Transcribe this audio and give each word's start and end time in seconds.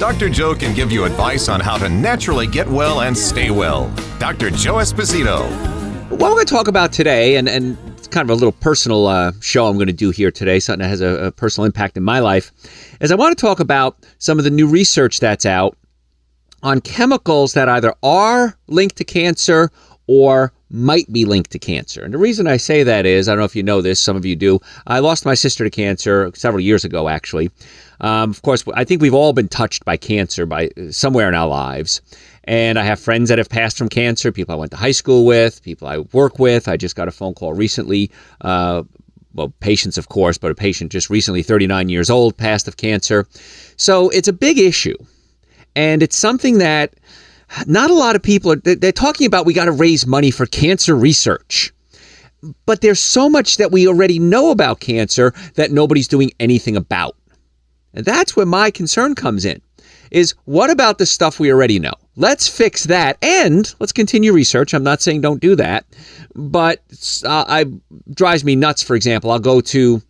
Dr. 0.00 0.30
Joe 0.30 0.54
can 0.54 0.74
give 0.74 0.90
you 0.90 1.04
advice 1.04 1.50
on 1.50 1.60
how 1.60 1.76
to 1.76 1.86
naturally 1.86 2.46
get 2.46 2.66
well 2.66 3.02
and 3.02 3.14
stay 3.14 3.50
well. 3.50 3.94
Dr. 4.18 4.48
Joe 4.48 4.76
Esposito. 4.76 5.46
What 6.08 6.20
we're 6.20 6.36
going 6.36 6.46
to 6.46 6.50
talk 6.54 6.68
about 6.68 6.90
today, 6.90 7.36
and, 7.36 7.46
and 7.46 7.76
it's 7.98 8.08
kind 8.08 8.24
of 8.24 8.30
a 8.30 8.34
little 8.34 8.50
personal 8.50 9.08
uh, 9.08 9.32
show 9.42 9.66
I'm 9.66 9.74
going 9.74 9.88
to 9.88 9.92
do 9.92 10.10
here 10.10 10.30
today, 10.30 10.58
something 10.58 10.80
that 10.80 10.88
has 10.88 11.02
a, 11.02 11.26
a 11.26 11.32
personal 11.32 11.66
impact 11.66 11.98
in 11.98 12.02
my 12.02 12.20
life, 12.20 12.50
is 13.02 13.12
I 13.12 13.14
want 13.14 13.36
to 13.36 13.40
talk 13.42 13.60
about 13.60 13.98
some 14.16 14.38
of 14.38 14.44
the 14.44 14.50
new 14.50 14.66
research 14.66 15.20
that's 15.20 15.44
out 15.44 15.76
on 16.62 16.80
chemicals 16.80 17.52
that 17.52 17.68
either 17.68 17.92
are 18.02 18.56
linked 18.68 18.96
to 18.96 19.04
cancer 19.04 19.70
or 20.06 20.54
might 20.70 21.10
be 21.12 21.24
linked 21.24 21.50
to 21.50 21.58
cancer. 21.58 22.02
And 22.04 22.14
the 22.14 22.18
reason 22.18 22.46
I 22.46 22.56
say 22.56 22.82
that 22.82 23.04
is, 23.06 23.28
I 23.28 23.32
don't 23.32 23.40
know 23.40 23.44
if 23.44 23.56
you 23.56 23.62
know 23.62 23.82
this, 23.82 23.98
some 23.98 24.16
of 24.16 24.24
you 24.24 24.36
do. 24.36 24.60
I 24.86 25.00
lost 25.00 25.24
my 25.24 25.34
sister 25.34 25.64
to 25.64 25.70
cancer 25.70 26.30
several 26.34 26.60
years 26.60 26.84
ago, 26.84 27.08
actually. 27.08 27.50
Um, 28.00 28.30
of 28.30 28.42
course, 28.42 28.64
I 28.74 28.84
think 28.84 29.02
we've 29.02 29.14
all 29.14 29.32
been 29.32 29.48
touched 29.48 29.84
by 29.84 29.96
cancer 29.96 30.46
by 30.46 30.70
somewhere 30.90 31.28
in 31.28 31.34
our 31.34 31.48
lives. 31.48 32.00
And 32.44 32.78
I 32.78 32.84
have 32.84 32.98
friends 32.98 33.28
that 33.28 33.38
have 33.38 33.48
passed 33.48 33.76
from 33.76 33.88
cancer, 33.88 34.32
people 34.32 34.54
I 34.54 34.58
went 34.58 34.70
to 34.70 34.76
high 34.76 34.92
school 34.92 35.26
with, 35.26 35.62
people 35.62 35.86
I 35.88 35.98
work 36.12 36.38
with. 36.38 36.68
I 36.68 36.76
just 36.76 36.96
got 36.96 37.08
a 37.08 37.12
phone 37.12 37.34
call 37.34 37.52
recently. 37.52 38.10
Uh, 38.40 38.84
well, 39.34 39.52
patients, 39.60 39.98
of 39.98 40.08
course, 40.08 40.38
but 40.38 40.50
a 40.50 40.54
patient 40.54 40.90
just 40.90 41.10
recently, 41.10 41.42
39 41.42 41.88
years 41.88 42.10
old, 42.10 42.36
passed 42.36 42.66
of 42.66 42.76
cancer. 42.76 43.26
So 43.76 44.08
it's 44.10 44.28
a 44.28 44.32
big 44.32 44.58
issue. 44.58 44.96
And 45.76 46.02
it's 46.02 46.16
something 46.16 46.58
that 46.58 46.94
not 47.66 47.90
a 47.90 47.94
lot 47.94 48.16
of 48.16 48.22
people 48.22 48.52
are, 48.52 48.56
they're 48.56 48.92
talking 48.92 49.26
about 49.26 49.46
we 49.46 49.54
got 49.54 49.66
to 49.66 49.72
raise 49.72 50.06
money 50.06 50.30
for 50.30 50.46
cancer 50.46 50.94
research. 50.94 51.72
But 52.64 52.80
there's 52.80 53.00
so 53.00 53.28
much 53.28 53.58
that 53.58 53.70
we 53.70 53.86
already 53.86 54.18
know 54.18 54.50
about 54.50 54.80
cancer 54.80 55.34
that 55.56 55.70
nobody's 55.70 56.08
doing 56.08 56.30
anything 56.40 56.76
about. 56.76 57.16
And 57.92 58.04
that's 58.04 58.34
where 58.36 58.46
my 58.46 58.70
concern 58.70 59.14
comes 59.14 59.44
in. 59.44 59.60
Is 60.10 60.34
what 60.44 60.70
about 60.70 60.98
the 60.98 61.06
stuff 61.06 61.38
we 61.38 61.52
already 61.52 61.78
know? 61.78 61.92
Let's 62.16 62.48
fix 62.48 62.84
that 62.84 63.16
and 63.22 63.72
let's 63.78 63.92
continue 63.92 64.32
research. 64.32 64.74
I'm 64.74 64.82
not 64.82 65.00
saying 65.00 65.20
don't 65.20 65.40
do 65.40 65.54
that, 65.56 65.84
but 66.34 66.80
uh, 67.24 67.44
I 67.46 67.66
drives 68.12 68.44
me 68.44 68.56
nuts. 68.56 68.82
For 68.82 68.96
example, 68.96 69.30
I'll 69.30 69.38
go 69.38 69.60
to 69.60 70.02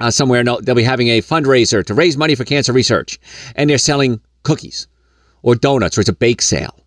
uh, 0.00 0.10
somewhere 0.10 0.40
and 0.40 0.48
they'll 0.62 0.74
be 0.74 0.82
having 0.82 1.08
a 1.08 1.20
fundraiser 1.20 1.84
to 1.86 1.94
raise 1.94 2.16
money 2.16 2.34
for 2.34 2.44
cancer 2.44 2.72
research, 2.72 3.20
and 3.54 3.70
they're 3.70 3.78
selling 3.78 4.20
cookies 4.42 4.88
or 5.44 5.54
donuts 5.54 5.96
or 5.96 6.00
it's 6.00 6.10
a 6.10 6.12
bake 6.12 6.42
sale. 6.42 6.84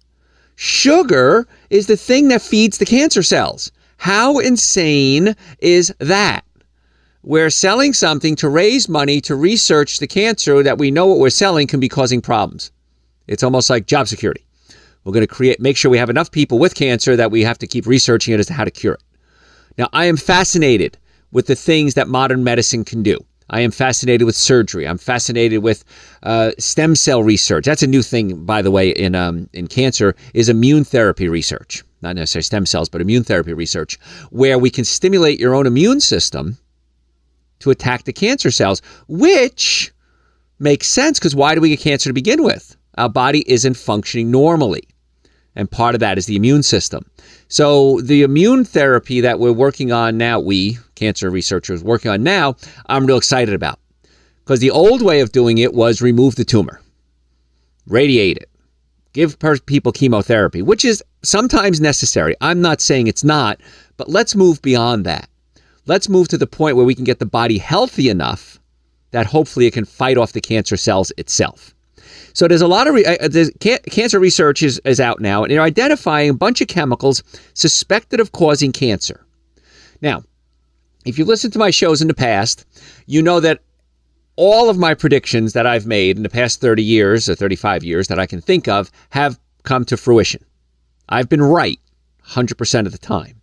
Sugar 0.56 1.48
is 1.70 1.88
the 1.88 1.96
thing 1.96 2.28
that 2.28 2.42
feeds 2.42 2.80
the 2.80 2.86
cancer 2.86 3.24
cells. 3.24 3.72
How 3.98 4.40
insane 4.40 5.36
is 5.60 5.94
that? 6.00 6.44
We're 7.22 7.52
selling 7.52 7.94
something 7.94 8.36
to 8.38 8.50
raise 8.50 8.90
money 8.90 9.22
to 9.22 9.36
research 9.36 10.00
the 10.00 10.08
cancer 10.08 10.64
that 10.64 10.78
we 10.78 10.92
know 10.92 11.06
what 11.06 11.20
we're 11.20 11.30
selling 11.30 11.68
can 11.68 11.80
be 11.80 11.88
causing 11.88 12.20
problems. 12.20 12.72
It's 13.28 13.44
almost 13.44 13.70
like 13.70 13.86
job 13.86 14.08
security. 14.08 14.46
We're 15.04 15.14
going 15.14 15.28
to 15.28 15.34
create 15.34 15.60
make 15.60 15.78
sure 15.78 15.92
we 15.92 15.98
have 16.00 16.10
enough 16.10 16.32
people 16.32 16.58
with 16.58 16.74
cancer 16.74 17.16
that 17.16 17.32
we 17.32 17.44
have 17.44 17.60
to 17.60 17.68
keep 17.68 17.86
researching 17.86 18.34
it 18.34 18.40
as 18.40 18.48
to 18.48 18.54
how 18.54 18.64
to 18.64 18.72
cure 18.72 18.94
it. 18.94 19.04
Now, 19.78 19.90
I 19.94 20.06
am 20.06 20.18
fascinated 20.18 20.98
with 21.32 21.46
the 21.46 21.56
things 21.56 21.94
that 21.94 22.08
modern 22.08 22.44
medicine 22.44 22.84
can 22.84 23.04
do. 23.04 23.24
I 23.50 23.62
am 23.62 23.72
fascinated 23.72 24.26
with 24.26 24.36
surgery. 24.36 24.88
I'm 24.88 24.98
fascinated 24.98 25.64
with 25.64 25.86
uh, 26.24 26.52
stem 26.60 26.96
cell 26.96 27.24
research. 27.24 27.66
That's 27.66 27.84
a 27.84 27.88
new 27.88 28.02
thing, 28.02 28.46
by 28.46 28.62
the 28.62 28.72
way, 28.72 28.90
in 28.90 29.16
um, 29.16 29.50
in 29.54 29.68
cancer 29.68 30.16
is 30.34 30.50
immune 30.50 30.84
therapy 30.84 31.30
research. 31.30 31.84
Not 32.02 32.16
necessarily 32.16 32.44
stem 32.44 32.66
cells, 32.66 32.90
but 32.90 33.02
immune 33.02 33.24
therapy 33.24 33.54
research, 33.54 33.98
where 34.30 34.60
we 34.60 34.70
can 34.70 34.86
stimulate 34.86 35.40
your 35.40 35.56
own 35.56 35.66
immune 35.66 36.00
system 36.00 36.58
to 37.60 37.72
attack 37.72 38.04
the 38.04 38.14
cancer 38.14 38.52
cells, 38.52 38.82
which 39.08 39.92
makes 40.60 40.88
sense 40.88 41.18
because 41.18 41.36
why 41.36 41.56
do 41.56 41.62
we 41.62 41.70
get 41.70 41.80
cancer 41.80 42.10
to 42.10 42.14
begin 42.14 42.44
with? 42.44 42.76
Our 42.98 43.10
body 43.10 43.44
isn't 43.52 43.76
functioning 43.76 44.30
normally. 44.32 44.88
And 45.58 45.70
part 45.70 45.96
of 45.96 46.00
that 46.02 46.20
is 46.20 46.28
the 46.28 46.36
immune 46.36 46.62
system. 46.62 47.04
So 47.48 48.00
the 48.02 48.22
immune 48.22 48.64
therapy 48.64 49.22
that 49.22 49.40
we're 49.40 49.52
working 49.52 49.92
on 49.92 50.16
now, 50.16 50.40
we 50.40 50.78
cancer 50.94 51.32
researchers 51.32 51.84
working 51.84 52.12
on 52.12 52.22
now, 52.22 52.56
I'm 52.86 53.08
real 53.08 53.18
excited 53.18 53.56
about. 53.56 53.80
Because 54.44 54.60
the 54.60 54.70
old 54.70 55.02
way 55.02 55.20
of 55.20 55.32
doing 55.32 55.58
it 55.58 55.74
was 55.74 56.00
remove 56.00 56.36
the 56.36 56.46
tumor, 56.46 56.80
radiate 57.88 58.38
it, 58.38 58.52
give 59.14 59.36
people 59.66 59.92
chemotherapy, 59.92 60.62
which 60.62 60.86
is 60.86 61.04
sometimes 61.24 61.82
necessary. 61.82 62.36
I'm 62.40 62.62
not 62.62 62.80
saying 62.80 63.08
it's 63.08 63.24
not, 63.24 63.60
but 63.98 64.10
let's 64.10 64.36
move 64.36 64.62
beyond 64.62 65.06
that. 65.08 65.28
Let's 65.88 66.08
move 66.08 66.28
to 66.28 66.38
the 66.38 66.46
point 66.46 66.76
where 66.76 66.86
we 66.86 66.94
can 66.94 67.04
get 67.04 67.18
the 67.18 67.26
body 67.26 67.58
healthy 67.58 68.10
enough 68.10 68.60
that 69.10 69.26
hopefully 69.26 69.66
it 69.66 69.74
can 69.74 69.86
fight 69.86 70.18
off 70.20 70.34
the 70.34 70.42
cancer 70.42 70.78
cells 70.78 71.12
itself. 71.18 71.74
So 72.38 72.48
there's 72.48 72.62
a 72.62 72.68
lot 72.68 72.86
of 72.86 72.94
re- 72.94 73.04
uh, 73.04 73.30
can- 73.60 73.80
cancer 73.90 74.20
research 74.20 74.62
is, 74.62 74.80
is 74.86 75.00
out 75.00 75.20
now, 75.20 75.42
and 75.42 75.52
they're 75.52 75.60
identifying 75.60 76.30
a 76.30 76.36
bunch 76.36 76.62
of 76.62 76.68
chemicals 76.68 77.24
suspected 77.56 78.20
of 78.20 78.32
causing 78.32 78.72
cancer. 78.72 79.26
Now, 80.04 80.22
if 81.04 81.18
you 81.18 81.26
listen 81.26 81.50
to 81.50 81.58
my 81.58 81.72
shows 81.72 82.00
in 82.00 82.08
the 82.08 82.14
past, 82.14 82.64
you 83.08 83.24
know 83.24 83.40
that 83.40 83.64
all 84.36 84.70
of 84.70 84.78
my 84.78 84.94
predictions 84.94 85.54
that 85.54 85.66
I've 85.66 85.88
made 85.88 86.16
in 86.16 86.22
the 86.22 86.30
past 86.30 86.62
30 86.62 86.84
years 86.84 87.28
or 87.28 87.34
35 87.34 87.84
years 87.84 88.08
that 88.08 88.20
I 88.20 88.28
can 88.28 88.40
think 88.40 88.68
of 88.68 88.92
have 89.10 89.40
come 89.64 89.84
to 89.86 89.98
fruition. 89.98 90.46
I've 91.10 91.30
been 91.30 91.42
right 91.42 91.80
100% 92.24 92.86
of 92.86 92.92
the 92.92 93.00
time. 93.00 93.37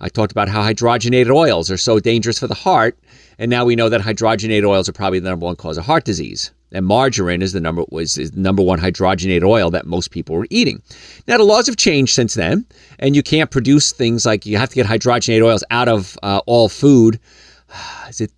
I 0.00 0.08
talked 0.08 0.32
about 0.32 0.48
how 0.48 0.62
hydrogenated 0.62 1.34
oils 1.34 1.70
are 1.70 1.76
so 1.76 1.98
dangerous 1.98 2.38
for 2.38 2.46
the 2.46 2.54
heart, 2.54 2.98
and 3.38 3.50
now 3.50 3.64
we 3.64 3.76
know 3.76 3.88
that 3.88 4.00
hydrogenated 4.00 4.66
oils 4.66 4.88
are 4.88 4.92
probably 4.92 5.18
the 5.18 5.30
number 5.30 5.46
one 5.46 5.56
cause 5.56 5.76
of 5.76 5.84
heart 5.84 6.04
disease 6.04 6.52
and 6.72 6.84
margarine 6.84 7.42
is 7.42 7.52
the 7.52 7.60
number 7.60 7.84
was 7.90 8.18
is 8.18 8.32
the 8.32 8.40
number 8.40 8.62
one 8.62 8.78
hydrogenated 8.78 9.44
oil 9.44 9.70
that 9.70 9.86
most 9.86 10.10
people 10.10 10.36
were 10.36 10.46
eating. 10.50 10.82
Now 11.26 11.38
the 11.38 11.44
laws 11.44 11.66
have 11.66 11.76
changed 11.76 12.14
since 12.14 12.34
then, 12.34 12.66
and 12.98 13.16
you 13.16 13.22
can't 13.22 13.50
produce 13.50 13.92
things 13.92 14.26
like 14.26 14.46
you 14.46 14.58
have 14.58 14.68
to 14.70 14.74
get 14.74 14.86
hydrogenated 14.86 15.44
oils 15.44 15.64
out 15.70 15.88
of 15.88 16.18
uh, 16.22 16.40
all 16.46 16.68
food. 16.68 17.20
Is 18.08 18.20
it 18.20 18.32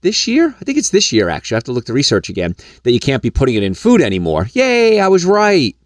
this 0.00 0.26
year? 0.26 0.54
I 0.60 0.64
think 0.64 0.78
it's 0.78 0.90
this 0.90 1.12
year 1.12 1.28
actually. 1.28 1.56
I 1.56 1.58
have 1.58 1.64
to 1.64 1.72
look 1.72 1.86
the 1.86 1.92
research 1.92 2.28
again 2.28 2.54
that 2.82 2.92
you 2.92 3.00
can't 3.00 3.22
be 3.22 3.30
putting 3.30 3.54
it 3.54 3.62
in 3.62 3.74
food 3.74 4.00
anymore. 4.00 4.48
Yay, 4.52 5.00
I 5.00 5.08
was 5.08 5.24
right. 5.24 5.76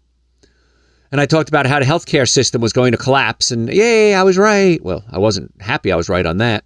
And 1.11 1.19
I 1.19 1.25
talked 1.25 1.49
about 1.49 1.65
how 1.65 1.79
the 1.79 1.85
healthcare 1.85 2.29
system 2.29 2.61
was 2.61 2.73
going 2.73 2.91
to 2.91 2.97
collapse, 2.97 3.51
and 3.51 3.67
yay, 3.67 4.13
I 4.13 4.23
was 4.23 4.37
right. 4.37 4.81
Well, 4.83 5.03
I 5.11 5.17
wasn't 5.17 5.51
happy 5.59 5.91
I 5.91 5.95
was 5.95 6.09
right 6.09 6.25
on 6.25 6.37
that. 6.37 6.63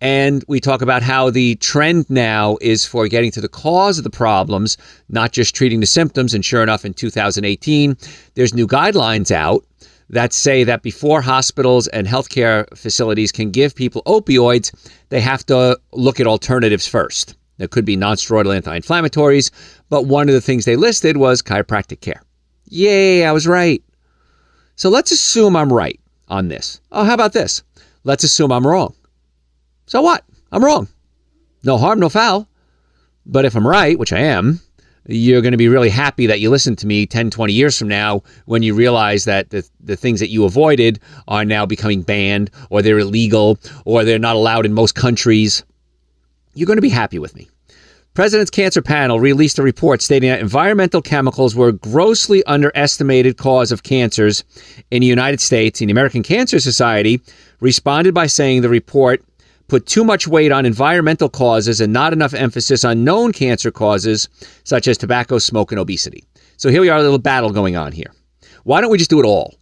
And 0.00 0.42
we 0.48 0.60
talk 0.60 0.80
about 0.80 1.02
how 1.02 1.30
the 1.30 1.56
trend 1.56 2.08
now 2.08 2.56
is 2.60 2.86
for 2.86 3.06
getting 3.06 3.30
to 3.32 3.40
the 3.40 3.48
cause 3.48 3.98
of 3.98 4.04
the 4.04 4.10
problems, 4.10 4.78
not 5.10 5.32
just 5.32 5.54
treating 5.54 5.80
the 5.80 5.86
symptoms. 5.86 6.32
And 6.32 6.44
sure 6.44 6.62
enough, 6.62 6.84
in 6.84 6.94
2018, 6.94 7.96
there's 8.34 8.54
new 8.54 8.66
guidelines 8.66 9.30
out 9.30 9.64
that 10.08 10.32
say 10.32 10.64
that 10.64 10.82
before 10.82 11.20
hospitals 11.20 11.86
and 11.88 12.06
healthcare 12.06 12.66
facilities 12.76 13.30
can 13.30 13.50
give 13.50 13.74
people 13.74 14.02
opioids, 14.06 14.74
they 15.10 15.20
have 15.20 15.44
to 15.46 15.78
look 15.92 16.18
at 16.18 16.26
alternatives 16.26 16.88
first. 16.88 17.36
There 17.58 17.68
could 17.68 17.84
be 17.84 17.96
nonsteroidal 17.96 18.56
anti 18.56 18.80
inflammatories, 18.80 19.50
but 19.90 20.06
one 20.06 20.28
of 20.28 20.34
the 20.34 20.40
things 20.40 20.64
they 20.64 20.76
listed 20.76 21.18
was 21.18 21.42
chiropractic 21.42 22.00
care. 22.00 22.22
Yay, 22.70 23.24
I 23.24 23.32
was 23.32 23.46
right. 23.46 23.82
So 24.76 24.88
let's 24.88 25.10
assume 25.10 25.56
I'm 25.56 25.72
right 25.72 26.00
on 26.28 26.48
this. 26.48 26.80
Oh, 26.92 27.04
how 27.04 27.14
about 27.14 27.32
this? 27.32 27.62
Let's 28.04 28.24
assume 28.24 28.52
I'm 28.52 28.66
wrong. 28.66 28.94
So 29.86 30.00
what? 30.00 30.24
I'm 30.52 30.64
wrong. 30.64 30.88
No 31.64 31.76
harm, 31.76 32.00
no 32.00 32.08
foul. 32.08 32.48
But 33.26 33.44
if 33.44 33.54
I'm 33.56 33.66
right, 33.66 33.98
which 33.98 34.12
I 34.12 34.20
am, 34.20 34.60
you're 35.06 35.42
going 35.42 35.52
to 35.52 35.58
be 35.58 35.68
really 35.68 35.90
happy 35.90 36.26
that 36.26 36.38
you 36.38 36.48
listened 36.48 36.78
to 36.78 36.86
me 36.86 37.06
10, 37.06 37.30
20 37.30 37.52
years 37.52 37.76
from 37.76 37.88
now 37.88 38.22
when 38.46 38.62
you 38.62 38.74
realize 38.74 39.24
that 39.24 39.50
the, 39.50 39.68
the 39.80 39.96
things 39.96 40.20
that 40.20 40.30
you 40.30 40.44
avoided 40.44 41.00
are 41.26 41.44
now 41.44 41.66
becoming 41.66 42.02
banned 42.02 42.50
or 42.70 42.82
they're 42.82 43.00
illegal 43.00 43.58
or 43.84 44.04
they're 44.04 44.18
not 44.18 44.36
allowed 44.36 44.64
in 44.64 44.72
most 44.72 44.94
countries. 44.94 45.64
You're 46.54 46.66
going 46.66 46.76
to 46.76 46.82
be 46.82 46.88
happy 46.88 47.18
with 47.18 47.34
me. 47.34 47.48
President's 48.14 48.50
Cancer 48.50 48.82
Panel 48.82 49.20
released 49.20 49.60
a 49.60 49.62
report 49.62 50.02
stating 50.02 50.30
that 50.30 50.40
environmental 50.40 51.00
chemicals 51.00 51.54
were 51.54 51.68
a 51.68 51.72
grossly 51.72 52.42
underestimated 52.44 53.36
cause 53.36 53.70
of 53.70 53.84
cancers 53.84 54.42
in 54.90 55.00
the 55.00 55.06
United 55.06 55.40
States. 55.40 55.80
And 55.80 55.88
the 55.88 55.92
American 55.92 56.24
Cancer 56.24 56.58
Society 56.58 57.20
responded 57.60 58.12
by 58.12 58.26
saying 58.26 58.62
the 58.62 58.68
report 58.68 59.24
put 59.68 59.86
too 59.86 60.02
much 60.02 60.26
weight 60.26 60.50
on 60.50 60.66
environmental 60.66 61.28
causes 61.28 61.80
and 61.80 61.92
not 61.92 62.12
enough 62.12 62.34
emphasis 62.34 62.84
on 62.84 63.04
known 63.04 63.32
cancer 63.32 63.70
causes 63.70 64.28
such 64.64 64.88
as 64.88 64.98
tobacco, 64.98 65.38
smoke, 65.38 65.70
and 65.70 65.78
obesity. 65.78 66.24
So 66.56 66.68
here 66.68 66.80
we 66.80 66.88
are, 66.88 66.98
a 66.98 67.02
little 67.02 67.18
battle 67.18 67.50
going 67.50 67.76
on 67.76 67.92
here. 67.92 68.12
Why 68.64 68.80
don't 68.80 68.90
we 68.90 68.98
just 68.98 69.10
do 69.10 69.20
it 69.20 69.24
all? 69.24 69.54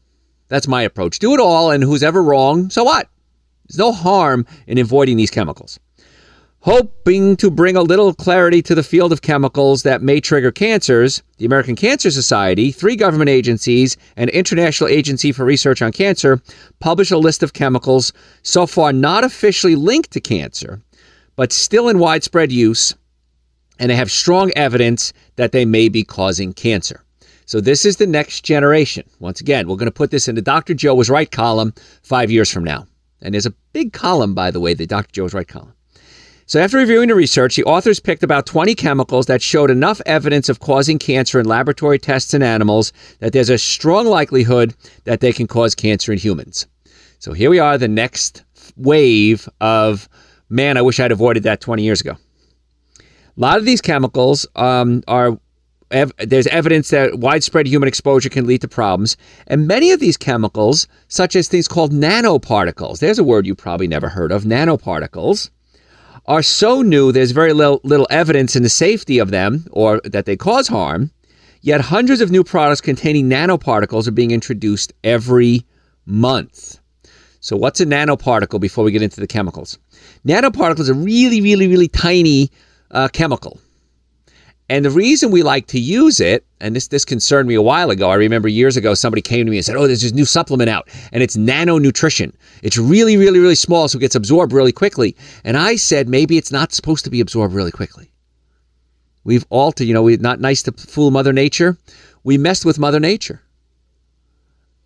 That's 0.49 0.67
my 0.67 0.81
approach. 0.81 1.19
Do 1.19 1.35
it 1.35 1.41
all, 1.41 1.71
and 1.71 1.85
who's 1.85 2.03
ever 2.03 2.23
wrong, 2.23 2.71
so 2.71 2.83
what? 2.83 3.11
There's 3.69 3.79
no 3.79 3.93
harm 3.93 4.47
in 4.67 4.79
avoiding 4.79 5.19
these 5.19 5.31
chemicals. 5.31 5.79
Hoping 6.63 7.37
to 7.37 7.53
bring 7.53 7.77
a 7.77 7.83
little 7.83 8.13
clarity 8.13 8.61
to 8.63 8.75
the 8.75 8.83
field 8.83 9.13
of 9.13 9.23
chemicals 9.23 9.85
that 9.85 10.03
may 10.03 10.21
trigger 10.21 10.51
cancers, 10.51 11.23
the 11.37 11.45
American 11.45 11.77
Cancer 11.77 12.11
Society, 12.11 12.73
three 12.73 12.97
government 12.97 13.31
agencies, 13.31 13.97
and 14.17 14.29
International 14.31 14.91
Agency 14.91 15.31
for 15.31 15.45
Research 15.45 15.83
on 15.83 15.93
Cancer 15.93 16.43
publish 16.81 17.13
a 17.13 17.17
list 17.17 17.45
of 17.45 17.53
chemicals 17.53 18.13
so 18.43 18.67
far 18.67 18.93
not 18.93 19.23
officially 19.23 19.77
linked 19.77 20.11
to 20.11 20.21
cancer, 20.21 20.83
but 21.37 21.53
still 21.53 21.89
in 21.89 22.01
widespread 22.01 22.51
use, 22.51 22.93
and 23.79 23.89
they 23.89 23.97
have 23.97 24.11
strong 24.11 24.51
evidence 24.57 25.13
that 25.37 25.53
they 25.53 25.65
may 25.65 25.89
be 25.89 26.03
causing 26.03 26.53
cancer. 26.53 27.05
So 27.47 27.61
this 27.61 27.85
is 27.85 27.99
the 27.99 28.07
next 28.07 28.41
generation. 28.41 29.09
Once 29.21 29.41
again, 29.41 29.69
we're 29.69 29.77
going 29.77 29.87
to 29.87 29.93
put 29.93 30.11
this 30.11 30.27
in 30.27 30.35
the 30.35 30.43
Dr. 30.43 30.75
Joe 30.75 30.97
was 30.97 31.09
right 31.09 31.31
column 31.31 31.73
five 32.03 32.33
years 32.33 32.51
from 32.51 32.65
now. 32.65 32.89
And 33.23 33.33
there's 33.33 33.47
a 33.47 33.55
big 33.73 33.93
column, 33.93 34.35
by 34.35 34.51
the 34.51 34.61
way, 34.61 34.75
the 34.75 34.87
Dr. 34.87 35.13
Joe 35.13 35.23
was 35.23 35.35
right 35.35 35.47
column. 35.47 35.73
So, 36.49 36.59
after 36.59 36.79
reviewing 36.79 37.09
the 37.09 37.15
research, 37.15 37.57
the 37.57 37.65
authors 37.65 38.01
picked 38.01 38.23
about 38.23 38.47
20 38.47 38.75
chemicals 38.75 39.27
that 39.27 39.43
showed 39.43 39.71
enough 39.71 40.01
evidence 40.07 40.49
of 40.49 40.61
causing 40.61 40.99
cancer 40.99 41.39
in 41.39 41.45
laboratory 41.45 41.99
tests 41.99 42.33
in 42.33 42.43
animals 42.43 42.91
that 43.19 43.35
there's 43.35 43.51
a 43.51 43.59
strong 43.59 44.07
likelihood 44.07 44.75
that 45.05 45.21
they 45.21 45.31
can 45.31 45.47
cause 45.47 45.75
cancer 45.75 46.11
in 46.11 46.17
humans. 46.17 46.67
So, 47.19 47.35
here 47.35 47.51
we 47.51 47.59
are, 47.59 47.77
the 47.77 47.87
next 47.87 48.45
wave 48.79 49.47
of 49.61 50.09
man, 50.49 50.79
I 50.79 50.81
wish 50.81 50.99
I'd 50.99 51.13
avoided 51.13 51.43
that 51.43 51.61
20 51.61 51.83
years 51.83 52.01
ago. 52.01 52.13
A 52.13 53.03
lot 53.37 53.59
of 53.59 53.67
these 53.67 53.83
chemicals 53.83 54.47
um, 54.57 55.03
are 55.07 55.39
Ev- 55.91 56.13
there's 56.19 56.47
evidence 56.49 56.91
that 56.91 57.19
widespread 57.19 57.67
human 57.67 57.89
exposure 57.89 58.29
can 58.29 58.47
lead 58.47 58.61
to 58.61 58.69
problems. 58.69 59.17
And 59.47 59.67
many 59.67 59.91
of 59.91 60.01
these 60.01 60.19
chemicals, 60.19 60.87
such 61.09 61.35
as 61.35 61.49
things 61.49 61.67
called 61.67 61.93
nanoparticles, 61.93 62.99
there's 62.99 63.19
a 63.19 63.25
word 63.25 63.47
you 63.47 63.55
probably 63.55 63.89
never 63.89 64.11
heard 64.11 64.31
of, 64.31 64.45
nanoparticles, 64.45 65.49
are 66.29 66.43
so 66.43 66.83
new 66.83 67.11
there's 67.11 67.33
very 67.33 67.55
little, 67.55 67.81
little 67.83 68.07
evidence 68.11 68.55
in 68.55 68.63
the 68.63 68.69
safety 68.69 69.19
of 69.19 69.31
them 69.31 69.67
or 69.73 70.01
that 70.05 70.27
they 70.27 70.37
cause 70.37 70.69
harm. 70.69 71.11
Yet 71.63 71.81
hundreds 71.81 72.21
of 72.21 72.31
new 72.31 72.45
products 72.45 72.81
containing 72.81 73.29
nanoparticles 73.29 74.07
are 74.07 74.13
being 74.13 74.31
introduced 74.31 74.93
every 75.03 75.67
month. 76.07 76.79
So, 77.41 77.57
what's 77.57 77.81
a 77.81 77.87
nanoparticle 77.87 78.61
before 78.61 78.85
we 78.85 78.93
get 78.93 79.03
into 79.03 79.21
the 79.21 79.27
chemicals? 79.27 79.79
Nanoparticles 80.27 80.89
are 80.89 80.95
really, 80.95 81.41
really, 81.41 81.67
really 81.67 81.89
tiny 81.89 82.51
uh, 82.93 83.09
chemical. 83.09 83.59
And 84.71 84.85
the 84.85 84.91
reason 84.91 85.31
we 85.31 85.43
like 85.43 85.67
to 85.69 85.81
use 85.81 86.21
it, 86.21 86.45
and 86.61 86.77
this 86.77 86.89
this 86.89 87.05
concerned 87.05 87.49
me 87.49 87.55
a 87.55 87.63
while 87.63 87.91
ago. 87.91 88.11
I 88.11 88.17
remember 88.17 88.49
years 88.49 88.77
ago 88.77 88.93
somebody 88.93 89.23
came 89.23 89.47
to 89.47 89.51
me 89.51 89.57
and 89.57 89.65
said, 89.65 89.77
"Oh, 89.77 89.87
there's 89.87 90.03
this 90.03 90.13
new 90.13 90.27
supplement 90.27 90.69
out, 90.69 90.89
and 91.11 91.23
it's 91.23 91.37
nano 91.37 91.79
nutrition. 91.79 92.35
It's 92.63 92.77
really, 92.77 93.17
really, 93.17 93.39
really 93.39 93.55
small, 93.55 93.89
so 93.89 93.97
it 93.97 94.01
gets 94.01 94.15
absorbed 94.15 94.53
really 94.53 94.73
quickly." 94.73 95.17
And 95.43 95.57
I 95.57 95.77
said, 95.77 96.09
maybe 96.09 96.37
it's 96.37 96.53
not 96.53 96.75
supposed 96.75 97.05
to 97.05 97.11
be 97.11 97.21
absorbed 97.21 97.55
really 97.55 97.71
quickly. 97.71 98.11
We've 99.25 99.47
altered, 99.49 99.85
you 99.85 99.95
know, 99.95 100.03
we're 100.03 100.19
not 100.19 100.41
nice 100.41 100.63
to 100.65 100.73
fool 100.73 101.11
Mother 101.11 101.33
Nature. 101.33 101.79
We 102.23 102.37
messed 102.37 102.67
with 102.67 102.79
Mother 102.79 103.01
Nature. 103.01 103.41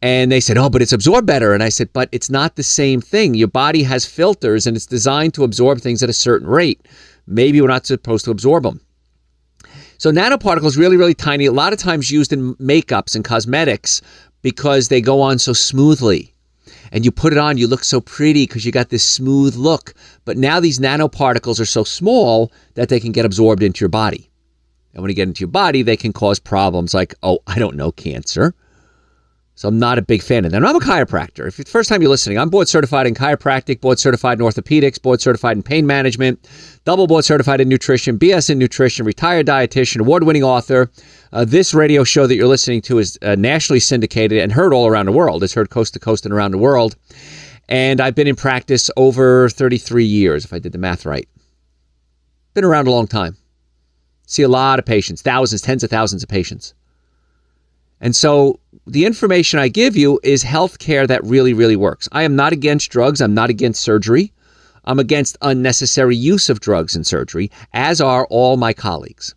And 0.01 0.31
they 0.31 0.41
said, 0.41 0.59
"Oh, 0.59 0.71
but 0.71 0.83
it's 0.83 0.93
absorbed 0.93 1.27
better." 1.27 1.55
And 1.55 1.63
I 1.63 1.71
said, 1.71 1.89
"But 1.93 2.09
it's 2.13 2.31
not 2.31 2.55
the 2.55 2.63
same 2.63 3.01
thing. 3.01 3.35
Your 3.35 3.49
body 3.49 3.83
has 3.83 4.05
filters, 4.05 4.67
and 4.67 4.77
it's 4.77 4.87
designed 4.87 5.35
to 5.35 5.45
absorb 5.45 5.81
things 5.81 6.05
at 6.05 6.11
a 6.11 6.13
certain 6.13 6.47
rate. 6.47 6.83
Maybe 7.27 7.61
we're 7.61 7.67
not 7.67 7.87
supposed 7.87 8.25
to 8.27 8.31
absorb 8.31 8.63
them." 8.63 8.81
So 10.03 10.11
nanoparticles 10.11 10.77
really, 10.77 10.97
really 10.97 11.15
tiny. 11.15 11.47
A 11.47 11.53
lot 11.53 11.73
of 11.73 11.79
times 11.79 12.11
used 12.11 12.33
in 12.33 12.57
makeups 12.57 13.15
and 13.15 13.25
cosmetics 13.25 14.03
because 14.43 14.89
they 14.89 15.01
go 15.01 15.21
on 15.21 15.39
so 15.39 15.53
smoothly. 15.53 16.35
And 16.91 17.05
you 17.05 17.13
put 17.13 17.33
it 17.33 17.39
on, 17.39 17.57
you 17.57 17.69
look 17.69 17.85
so 17.85 18.01
pretty 18.01 18.49
because 18.49 18.67
you 18.67 18.73
got 18.73 18.89
this 18.89 19.05
smooth 19.05 19.55
look. 19.55 19.95
But 20.25 20.37
now 20.37 20.59
these 20.59 20.81
nanoparticles 20.81 21.61
are 21.61 21.67
so 21.67 21.85
small 21.85 22.51
that 22.75 22.89
they 22.89 22.99
can 22.99 23.13
get 23.13 23.25
absorbed 23.25 23.63
into 23.63 23.79
your 23.79 23.91
body. 23.91 24.29
And 24.93 25.05
when 25.05 25.09
you 25.09 25.15
get 25.15 25.29
into 25.29 25.43
your 25.43 25.51
body, 25.51 25.83
they 25.83 25.97
can 25.97 26.13
cause 26.13 26.41
problems 26.41 26.95
like, 26.95 27.15
oh, 27.23 27.39
I 27.47 27.61
don't 27.61 27.77
know, 27.77 27.93
cancer. 27.93 28.57
So 29.55 29.69
I'm 29.69 29.79
not 29.79 29.99
a 29.99 30.03
big 30.03 30.23
fan 30.23 30.45
of 30.47 30.51
them. 30.51 30.65
I'm 30.65 30.77
a 30.77 30.81
chiropractor. 30.81 31.47
If 31.47 31.61
it's 31.61 31.71
the 31.71 31.73
first 31.73 31.89
time 31.91 32.01
you're 32.01 32.11
listening, 32.11 32.39
I'm 32.39 32.49
board 32.49 32.69
certified 32.69 33.07
in 33.07 33.15
chiropractic, 33.15 33.81
board 33.83 33.99
certified 33.99 34.41
in 34.41 34.45
orthopedics, 34.45 35.01
board 35.01 35.21
certified 35.21 35.57
in 35.57 35.63
pain 35.63 35.87
management, 35.87 36.49
double 36.85 37.07
board 37.07 37.25
certified 37.25 37.61
in 37.61 37.69
nutrition, 37.69 38.19
BS 38.19 38.49
in 38.49 38.59
nutrition, 38.59 39.05
retired 39.05 39.47
dietitian, 39.47 40.01
award 40.01 40.25
winning 40.25 40.43
author. 40.43 40.91
Uh, 41.33 41.45
this 41.45 41.75
radio 41.75 42.03
show 42.03 42.27
that 42.27 42.35
you're 42.35 42.49
listening 42.49 42.81
to 42.83 42.99
is 42.99 43.19
uh, 43.21 43.35
nationally 43.35 43.81
syndicated 43.81 44.39
and 44.39 44.53
heard 44.53 44.73
all 44.73 44.87
around 44.87 45.07
the 45.07 45.13
world. 45.13 45.43
It's 45.45 45.53
heard 45.53 45.69
coast 45.69 45.93
to 45.95 46.01
coast 46.01 46.25
and 46.25 46.33
around 46.35 46.53
the 46.53 46.59
world. 46.59 46.97
And 47.69 48.01
I've 48.01 48.15
been 48.15 48.27
in 48.27 48.37
practice 48.37 48.91
over 48.97 49.51
33 49.51 50.05
years, 50.05 50.45
if 50.45 50.53
I 50.53 50.59
did 50.59 50.73
the 50.73 50.79
math 50.79 51.05
right. 51.05 51.29
Been 52.55 52.65
around 52.65 52.87
a 52.87 52.91
long 52.91 53.07
time. 53.07 53.37
See 54.27 54.43
a 54.43 54.49
lot 54.49 54.79
of 54.79 54.87
patients, 54.87 55.21
thousands, 55.21 55.61
tens 55.61 55.85
of 55.85 55.91
thousands 55.91 56.23
of 56.23 56.29
patients. 56.29 56.75
And 58.03 58.15
so 58.17 58.59
the 58.87 59.07
information 59.07 59.61
I 59.61 59.69
give 59.69 59.97
you 59.97 60.19
is 60.25 60.43
health 60.43 60.81
care 60.81 61.07
that 61.07 61.23
really, 61.25 61.55
really 61.55 61.77
works. 61.77 62.09
I 62.11 62.25
am 62.25 62.35
not 62.35 62.53
against 62.53 62.91
drugs. 62.91 63.23
I'm 63.23 63.33
not 63.33 63.49
against 63.49 63.81
surgery. 63.81 64.33
I'm 64.85 64.99
against 64.99 65.39
unnecessary 65.41 66.17
use 66.17 66.51
of 66.51 66.59
drugs 66.59 66.97
and 66.97 67.07
surgery, 67.07 67.51
as 67.73 68.01
are 68.01 68.27
all 68.27 68.57
my 68.57 68.73
colleagues. 68.73 69.37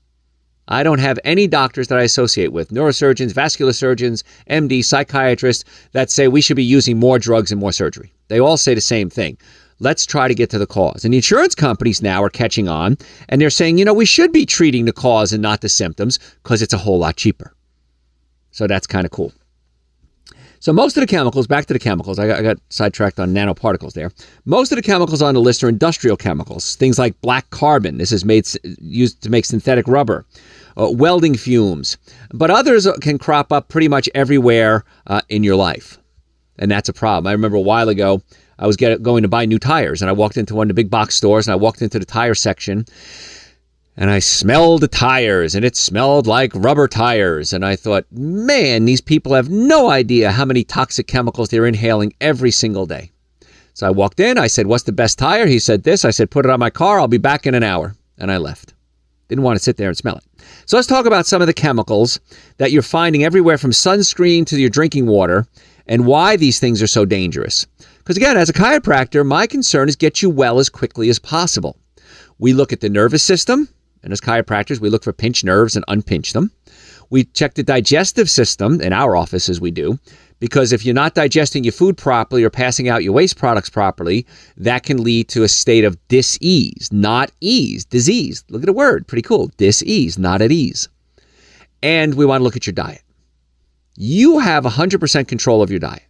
I 0.68 0.82
don't 0.82 0.98
have 0.98 1.20
any 1.24 1.46
doctors 1.46 1.90
that 1.90 2.00
I 2.00 2.02
associate 2.02 2.52
with, 2.52 2.70
neurosurgeons, 2.70 3.34
vascular 3.34 3.72
surgeons, 3.72 4.24
MD, 4.50 4.84
psychiatrists, 4.84 5.64
that 5.92 6.10
say 6.10 6.28
we 6.28 6.42
should 6.42 6.56
be 6.56 6.64
using 6.64 7.00
more 7.00 7.20
drugs 7.20 7.52
and 7.52 7.62
more 7.62 7.72
surgery. 7.72 8.12
They 8.30 8.40
all 8.40 8.58
say 8.58 8.74
the 8.74 8.82
same 8.82 9.12
thing. 9.12 9.38
Let's 9.80 10.08
try 10.08 10.28
to 10.28 10.34
get 10.34 10.50
to 10.50 10.58
the 10.58 10.66
cause. 10.66 11.06
And 11.06 11.14
the 11.14 11.18
insurance 11.18 11.54
companies 11.54 12.02
now 12.02 12.24
are 12.24 12.32
catching 12.32 12.68
on 12.68 12.98
and 13.30 13.40
they're 13.40 13.52
saying, 13.52 13.78
you 13.78 13.86
know, 13.86 13.94
we 13.94 14.06
should 14.06 14.32
be 14.32 14.48
treating 14.48 14.86
the 14.86 14.94
cause 14.94 15.32
and 15.34 15.42
not 15.44 15.62
the 15.62 15.70
symptoms 15.70 16.18
because 16.42 16.64
it's 16.64 16.74
a 16.74 16.80
whole 16.80 16.98
lot 16.98 17.18
cheaper. 17.18 17.54
So 18.56 18.68
that's 18.68 18.88
kind 18.88 19.04
of 19.04 19.12
cool. 19.12 19.34
So 20.62 20.72
most 20.72 20.96
of 20.96 21.02
the 21.02 21.08
chemicals, 21.08 21.46
back 21.46 21.66
to 21.66 21.74
the 21.74 21.80
chemicals, 21.80 22.18
I 22.18 22.26
got, 22.26 22.40
I 22.40 22.42
got, 22.42 22.58
sidetracked 22.70 23.20
on 23.20 23.34
nanoparticles 23.34 23.94
there. 23.94 24.12
Most 24.46 24.72
of 24.72 24.78
the 24.78 24.82
chemicals 24.82 25.22
on 25.22 25.34
the 25.34 25.42
list 25.42 25.62
are 25.62 25.68
industrial 25.68 26.16
chemicals, 26.16 26.78
things 26.78 26.98
like 26.98 27.20
black 27.20 27.50
carbon. 27.50 27.98
This 27.98 28.14
is 28.14 28.24
made 28.24 28.48
used 28.80 29.22
to 29.24 29.30
make 29.30 29.44
synthetic 29.44 29.90
rubber, 29.90 30.26
uh, 30.80 30.90
welding 30.90 31.36
fumes, 31.36 31.98
but 32.34 32.50
others 32.50 32.88
can 33.02 33.18
crop 33.18 33.52
up 33.52 33.68
pretty 33.68 33.90
much 33.90 34.10
everywhere 34.16 34.86
uh, 35.08 35.22
in 35.28 35.44
your 35.44 35.58
life, 35.58 36.00
and 36.58 36.72
that's 36.72 36.88
a 36.88 36.94
problem. 36.94 37.28
I 37.28 37.34
remember 37.34 37.58
a 37.58 37.62
while 37.62 37.90
ago. 37.90 38.22
I 38.58 38.68
was 38.68 38.78
get, 38.78 39.04
going 39.04 39.24
to 39.24 39.28
buy 39.28 39.46
new 39.46 39.60
tires, 39.60 40.02
and 40.02 40.10
I 40.10 40.14
walked 40.14 40.38
into 40.38 40.56
one 40.56 40.66
of 40.66 40.70
the 40.70 40.82
big 40.82 40.90
box 40.90 41.16
stores, 41.16 41.46
and 41.46 41.52
I 41.52 41.58
walked 41.58 41.82
into 41.82 42.00
the 42.00 42.06
tire 42.06 42.34
section, 42.34 42.86
and 43.98 44.10
I 44.10 44.20
smelled 44.20 44.82
the 44.82 44.88
tires 44.88 45.56
and 45.56 45.64
it 45.64 45.76
smelled 45.76 46.28
like 46.28 46.52
rubber 46.54 46.88
tires. 46.88 47.54
And 47.54 47.66
I 47.66 47.76
thought, 47.76 48.06
man, 48.12 48.86
these 48.86 49.02
people 49.02 49.34
have 49.34 49.50
no 49.50 49.90
idea 49.90 50.32
how 50.32 50.46
many 50.46 50.64
toxic 50.64 51.08
chemicals 51.08 51.50
they're 51.50 51.66
inhaling 51.66 52.14
every 52.20 52.52
single 52.52 52.86
day. 52.86 53.12
So 53.74 53.88
I 53.88 53.92
walked 53.92 54.20
in. 54.20 54.38
I 54.38 54.48
said, 54.48 54.68
What's 54.68 54.84
the 54.84 54.92
best 54.92 55.20
tire? 55.20 55.46
He 55.46 55.60
said, 55.60 55.84
This. 55.84 56.06
I 56.06 56.12
said, 56.12 56.32
Put 56.32 56.46
it 56.46 56.52
on 56.52 56.60
my 56.60 56.70
car. 56.70 57.00
I'll 57.00 57.08
be 57.08 57.18
back 57.18 57.46
in 57.46 57.56
an 57.56 57.64
hour. 57.64 57.96
And 58.18 58.32
I 58.32 58.38
left. 58.38 58.74
Didn't 59.28 59.44
want 59.44 59.58
to 59.58 59.64
sit 59.64 59.78
there 59.78 59.90
and 59.90 59.98
smell 59.98 60.18
it. 60.18 60.24
So 60.66 60.78
let's 60.78 60.88
talk 60.88 61.06
about 61.06 61.26
some 61.26 61.42
of 61.42 61.48
the 61.48 61.54
chemicals 61.54 62.20
that 62.58 62.72
you're 62.72 62.82
finding 62.82 63.24
everywhere 63.24 63.58
from 63.58 63.72
sunscreen 63.72 64.46
to 64.48 64.60
your 64.60 64.70
drinking 64.70 65.08
water 65.08 65.48
and 65.88 66.06
why 66.06 66.38
these 66.38 66.60
things 66.60 66.82
are 66.82 66.88
so 66.88 67.06
dangerous. 67.06 67.66
Because 67.98 68.18
again, 68.18 68.38
as 68.38 68.50
a 68.50 68.54
chiropractor, 68.54 69.26
my 69.26 69.48
concern 69.48 69.90
is 69.90 69.96
get 69.96 70.22
you 70.22 70.30
well 70.30 70.60
as 70.60 70.70
quickly 70.70 71.10
as 71.10 71.20
possible. 71.20 71.78
We 72.38 72.54
look 72.54 72.72
at 72.72 72.82
the 72.82 72.90
nervous 72.90 73.24
system, 73.24 73.68
and 74.06 74.14
as 74.14 74.22
chiropractors, 74.22 74.80
we 74.80 74.90
look 74.90 75.04
for 75.04 75.12
pinched 75.12 75.44
nerves 75.44 75.76
and 75.76 75.84
unpinch 75.90 76.32
them. 76.32 76.52
We 77.10 77.26
check 77.26 77.56
the 77.56 77.64
digestive 77.64 78.30
system 78.30 78.80
in 78.80 78.94
our 78.94 79.16
offices, 79.16 79.60
we 79.60 79.72
do, 79.72 80.00
because 80.40 80.72
if 80.72 80.86
you're 80.86 80.96
not 80.96 81.16
digesting 81.16 81.64
your 81.64 81.74
food 81.74 81.98
properly 81.98 82.44
or 82.44 82.50
passing 82.50 82.88
out 82.88 83.04
your 83.04 83.14
waste 83.14 83.38
products 83.38 83.70
properly, 83.70 84.26
that 84.58 84.84
can 84.84 85.04
lead 85.04 85.28
to 85.30 85.44
a 85.44 85.48
state 85.48 85.84
of 85.84 85.98
dis-ease, 86.08 86.90
not 86.92 87.32
ease, 87.42 87.84
disease. 87.84 88.44
Look 88.50 88.62
at 88.62 88.68
the 88.68 88.74
word, 88.74 89.08
pretty 89.08 89.22
cool. 89.22 89.52
Dis-ease, 89.58 90.18
not 90.18 90.42
at 90.42 90.52
ease. 90.52 90.88
And 91.84 92.16
we 92.16 92.26
want 92.26 92.40
to 92.40 92.44
look 92.44 92.56
at 92.56 92.66
your 92.66 92.74
diet. 92.74 93.02
You 93.96 94.40
have 94.40 94.64
100% 94.64 95.28
control 95.28 95.62
of 95.62 95.70
your 95.70 95.80
diet. 95.80 96.04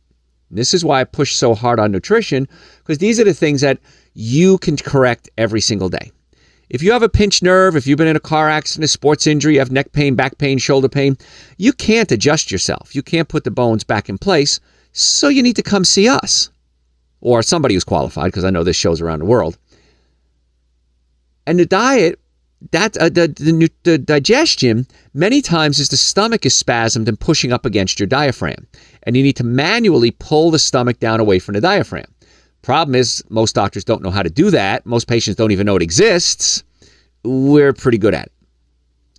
This 0.51 0.73
is 0.73 0.85
why 0.85 1.01
I 1.01 1.05
push 1.05 1.35
so 1.35 1.53
hard 1.53 1.79
on 1.79 1.91
nutrition, 1.91 2.47
because 2.79 2.99
these 2.99 3.19
are 3.19 3.25
the 3.25 3.33
things 3.33 3.61
that 3.61 3.79
you 4.13 4.57
can 4.59 4.77
correct 4.77 5.29
every 5.37 5.61
single 5.61 5.89
day. 5.89 6.11
If 6.69 6.81
you 6.81 6.91
have 6.91 7.03
a 7.03 7.09
pinched 7.09 7.43
nerve, 7.43 7.75
if 7.75 7.85
you've 7.85 7.97
been 7.97 8.07
in 8.07 8.15
a 8.15 8.19
car 8.19 8.49
accident, 8.49 8.85
a 8.85 8.87
sports 8.87 9.27
injury, 9.27 9.53
you 9.53 9.59
have 9.59 9.71
neck 9.71 9.91
pain, 9.91 10.15
back 10.15 10.37
pain, 10.37 10.57
shoulder 10.57 10.89
pain, 10.89 11.17
you 11.57 11.73
can't 11.73 12.11
adjust 12.11 12.51
yourself. 12.51 12.95
You 12.95 13.03
can't 13.03 13.29
put 13.29 13.43
the 13.43 13.51
bones 13.51 13.83
back 13.83 14.09
in 14.09 14.17
place. 14.17 14.59
So 14.91 15.27
you 15.27 15.43
need 15.43 15.55
to 15.57 15.63
come 15.63 15.85
see 15.85 16.07
us 16.07 16.49
or 17.21 17.43
somebody 17.43 17.73
who's 17.73 17.83
qualified, 17.83 18.27
because 18.27 18.43
I 18.43 18.49
know 18.49 18.63
this 18.63 18.75
shows 18.75 19.01
around 19.01 19.19
the 19.19 19.25
world. 19.25 19.57
And 21.47 21.59
the 21.59 21.65
diet 21.65 22.19
that 22.71 22.97
uh, 22.97 23.09
the, 23.09 23.27
the, 23.27 23.71
the 23.83 23.97
digestion 23.97 24.87
many 25.13 25.41
times 25.41 25.79
is 25.79 25.89
the 25.89 25.97
stomach 25.97 26.45
is 26.45 26.61
spasmed 26.61 27.07
and 27.07 27.19
pushing 27.19 27.51
up 27.51 27.65
against 27.65 27.99
your 27.99 28.07
diaphragm, 28.07 28.67
and 29.03 29.15
you 29.15 29.23
need 29.23 29.35
to 29.35 29.43
manually 29.43 30.11
pull 30.11 30.51
the 30.51 30.59
stomach 30.59 30.99
down 30.99 31.19
away 31.19 31.39
from 31.39 31.53
the 31.53 31.61
diaphragm. 31.61 32.05
Problem 32.65 32.95
is, 32.95 33.23
most 33.29 33.53
doctors 33.53 33.83
don't 33.83 34.01
know 34.01 34.09
how 34.09 34.23
to 34.23 34.29
do 34.29 34.49
that. 34.49 34.87
Most 34.87 35.07
patients 35.07 35.35
don't 35.35 35.51
even 35.51 35.67
know 35.67 35.75
it 35.75 35.83
exists. 35.83 36.63
We're 37.23 37.73
pretty 37.73 37.99
good 37.99 38.15
at 38.15 38.25
it. 38.25 38.31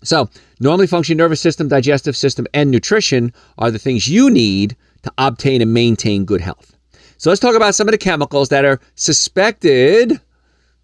So, 0.03 0.29
normally 0.59 0.88
functioning 0.88 1.19
nervous 1.19 1.41
system, 1.41 1.69
digestive 1.69 2.17
system, 2.17 2.49
and 2.53 2.73
nutrition 2.73 3.33
are 3.59 3.71
the 3.71 3.79
things 3.79 4.09
you 4.09 4.31
need 4.31 4.75
to 5.03 5.12
obtain 5.17 5.62
and 5.62 5.73
maintain 5.73 6.25
good 6.25 6.41
health. 6.41 6.76
So, 7.19 7.31
let's 7.31 7.41
talk 7.41 7.55
about 7.55 7.76
some 7.76 7.87
of 7.87 7.93
the 7.93 7.99
chemicals 7.99 8.49
that 8.49 8.65
are 8.65 8.81
suspected 8.97 10.21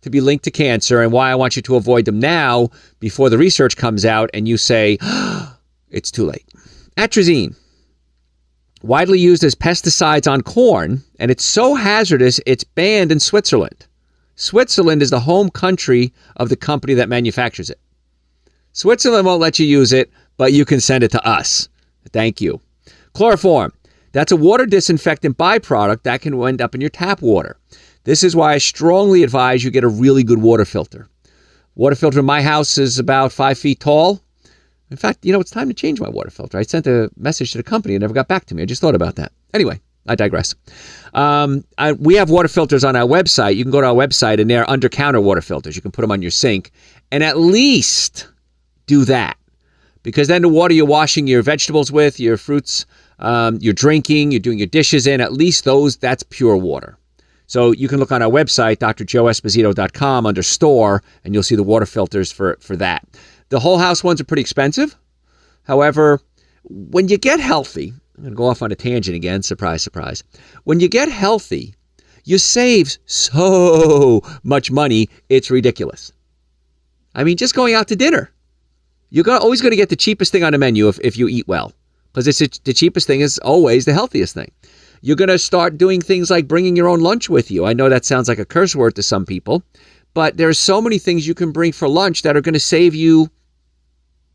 to 0.03 0.11
be 0.11 0.21
linked 0.21 0.45
to 0.45 0.53
cancer 0.53 1.03
and 1.03 1.11
why 1.11 1.33
I 1.33 1.35
want 1.35 1.57
you 1.57 1.63
to 1.63 1.75
avoid 1.75 2.05
them 2.05 2.21
now 2.21 2.71
before 3.01 3.29
the 3.29 3.39
research 3.39 3.77
comes 3.77 4.05
out 4.05 4.31
and 4.33 4.47
you 4.47 4.57
say, 4.57 4.99
it's 5.91 6.13
too 6.13 6.27
late. 6.27 6.47
Atrazine, 6.97 7.57
widely 8.83 9.19
used 9.19 9.45
as 9.45 9.55
pesticides 9.55 10.31
on 10.31 10.43
corn, 10.43 11.03
and 11.19 11.31
it's 11.31 11.45
so 11.45 11.75
hazardous 11.75 12.41
it's 12.47 12.65
banned 12.65 13.13
in 13.13 13.21
Switzerland. 13.21 13.87
Switzerland 14.37 15.03
is 15.03 15.11
the 15.11 15.21
home 15.21 15.51
country 15.51 16.13
of 16.37 16.49
the 16.49 16.57
company 16.57 16.95
that 16.95 17.09
manufactures 17.09 17.71
it. 17.71 17.79
Switzerland 18.73 19.27
won't 19.27 19.41
let 19.41 19.59
you 19.59 19.67
use 19.67 19.93
it, 19.93 20.11
but 20.37 20.53
you 20.53 20.65
can 20.65 20.81
send 20.81 21.05
it 21.05 21.11
to 21.11 21.27
us. 21.27 21.69
Thank 22.13 22.41
you. 22.41 22.61
Chloroform. 23.15 23.73
That's 24.13 24.33
a 24.33 24.37
water 24.37 24.67
disinfectant 24.67 25.39
byproduct 25.39 26.03
that 26.03 26.21
can 26.21 26.43
end 26.43 26.61
up 26.61 26.75
in 26.75 26.81
your 26.81 26.91
tap 26.91 27.23
water. 27.23 27.57
This 28.05 28.25
is 28.25 28.35
why 28.35 28.55
I 28.55 28.59
strongly 28.59 29.23
advise 29.23 29.63
you 29.63 29.71
get 29.71 29.85
a 29.85 29.89
really 29.89 30.25
good 30.25 30.43
water 30.43 30.65
filter. 30.65 31.09
Water 31.75 31.97
filter 31.97 32.19
in 32.19 32.27
my 32.27 32.43
house 32.43 32.77
is 32.77 32.99
about 32.99 33.33
five 33.33 33.59
feet 33.59 33.81
tall. 33.81 34.21
In 34.93 34.99
fact, 34.99 35.25
you 35.25 35.33
know, 35.33 35.41
it's 35.41 35.51
time 35.51 35.69
to 35.69 35.75
change 35.75 36.01
my 36.01 36.09
water 36.11 36.29
filter. 36.29 36.59
I 36.59 36.63
sent 36.63 36.87
a 36.87 37.11
message 37.17 37.53
to 37.53 37.59
the 37.59 37.65
company 37.65 37.95
and 37.95 38.03
never 38.03 38.13
got 38.13 38.29
back 38.29 38.45
to 38.47 38.55
me. 38.55 38.63
I 38.63 38.67
just 38.67 38.83
thought 38.83 38.95
about 38.95 39.17
that. 39.17 39.33
Anyway, 39.55 39.81
I 40.07 40.15
digress. 40.15 40.55
Um, 41.15 41.65
I, 41.79 41.93
we 41.93 42.15
have 42.17 42.29
water 42.29 42.49
filters 42.49 42.85
on 42.85 42.95
our 42.95 43.07
website. 43.07 43.57
You 43.57 43.65
can 43.65 43.71
go 43.73 43.81
to 43.81 43.87
our 43.87 43.95
website 43.95 44.39
and 44.39 44.51
they're 44.51 44.69
under 44.69 44.91
counter 44.91 45.21
water 45.21 45.41
filters. 45.41 45.75
You 45.75 45.81
can 45.81 45.93
put 45.93 46.03
them 46.03 46.13
on 46.13 46.21
your 46.21 46.31
sink 46.31 46.73
and 47.11 47.25
at 47.25 47.39
least 47.39 48.29
do 48.87 49.07
that 49.07 49.39
because 50.03 50.29
then 50.29 50.43
the 50.43 50.49
water 50.51 50.75
you're 50.75 50.85
washing 50.85 51.27
your 51.27 51.43
vegetables 51.43 51.91
with, 51.91 52.21
your 52.21 52.37
fruits, 52.37 52.85
um, 53.19 53.57
you're 53.63 53.73
drinking, 53.73 54.31
you're 54.31 54.41
doing 54.41 54.59
your 54.59 54.67
dishes 54.67 55.07
in, 55.07 55.23
at 55.23 55.33
least 55.33 55.65
those, 55.65 55.97
that's 55.97 56.23
pure 56.25 56.57
water. 56.57 56.99
So 57.47 57.73
you 57.73 57.89
can 57.89 57.99
look 57.99 58.13
on 58.13 58.23
our 58.23 58.31
website, 58.31 58.79
drjoeesposito.com, 58.79 60.27
under 60.27 60.43
store, 60.43 61.03
and 61.25 61.35
you'll 61.35 61.43
see 61.43 61.55
the 61.55 61.63
water 61.63 61.87
filters 61.87 62.33
for, 62.33 62.57
for 62.61 62.77
that. 62.77 63.07
The 63.53 63.61
whole 63.61 63.77
house 63.77 64.03
ones 64.03 64.19
are 64.19 64.25
pretty 64.25 64.41
expensive. 64.41 64.97
However, 65.65 66.23
when 66.65 67.09
you 67.09 67.19
get 67.19 67.39
healthy, 67.39 67.93
I'm 68.17 68.23
going 68.23 68.33
to 68.33 68.35
go 68.35 68.47
off 68.47 68.63
on 68.63 68.73
a 68.73 68.75
tangent 68.75 69.15
again, 69.15 69.43
surprise, 69.43 69.83
surprise. 69.83 70.25
When 70.65 70.81
you 70.81 70.89
get 70.89 71.11
healthy, 71.11 71.75
you 72.25 72.39
save 72.39 72.97
so 73.05 74.23
much 74.43 74.71
money, 74.71 75.11
it's 75.29 75.51
ridiculous. 75.51 76.13
I 77.15 77.25
mean, 77.25 77.37
just 77.37 77.55
going 77.55 77.75
out 77.75 77.89
to 77.89 77.97
dinner. 77.97 78.31
You're 79.11 79.31
always 79.31 79.61
going 79.61 79.73
to 79.73 79.77
get 79.77 79.91
the 79.91 79.97
cheapest 79.97 80.33
thing 80.33 80.45
on 80.45 80.53
the 80.53 80.59
menu 80.59 80.89
if, 80.89 80.99
if 81.01 81.19
you 81.19 81.29
eat 81.29 81.47
well, 81.47 81.75
because 82.11 82.27
it's 82.27 82.59
the 82.61 82.73
cheapest 82.73 83.07
thing 83.07 83.21
is 83.21 83.37
always 83.41 83.85
the 83.85 83.93
healthiest 83.93 84.33
thing. 84.33 84.51
You're 85.03 85.15
going 85.15 85.29
to 85.29 85.39
start 85.39 85.77
doing 85.77 86.01
things 86.01 86.31
like 86.31 86.49
bringing 86.49 86.75
your 86.75 86.89
own 86.89 87.01
lunch 87.01 87.29
with 87.29 87.51
you. 87.51 87.67
I 87.67 87.75
know 87.75 87.91
that 87.91 88.07
sounds 88.07 88.31
like 88.31 88.39
a 88.39 88.47
curse 88.47 88.75
word 88.75 88.95
to 88.95 89.03
some 89.03 89.27
people, 89.27 89.63
but 90.15 90.39
there's 90.39 90.59
so 90.59 90.81
many 90.81 90.97
things 90.97 91.29
you 91.29 91.35
can 91.35 91.53
bring 91.53 91.73
for 91.73 91.87
lunch 91.87 92.23
that 92.23 92.35
are 92.35 92.41
going 92.41 92.55
to 92.55 92.59
save 92.59 92.95
you 92.95 93.31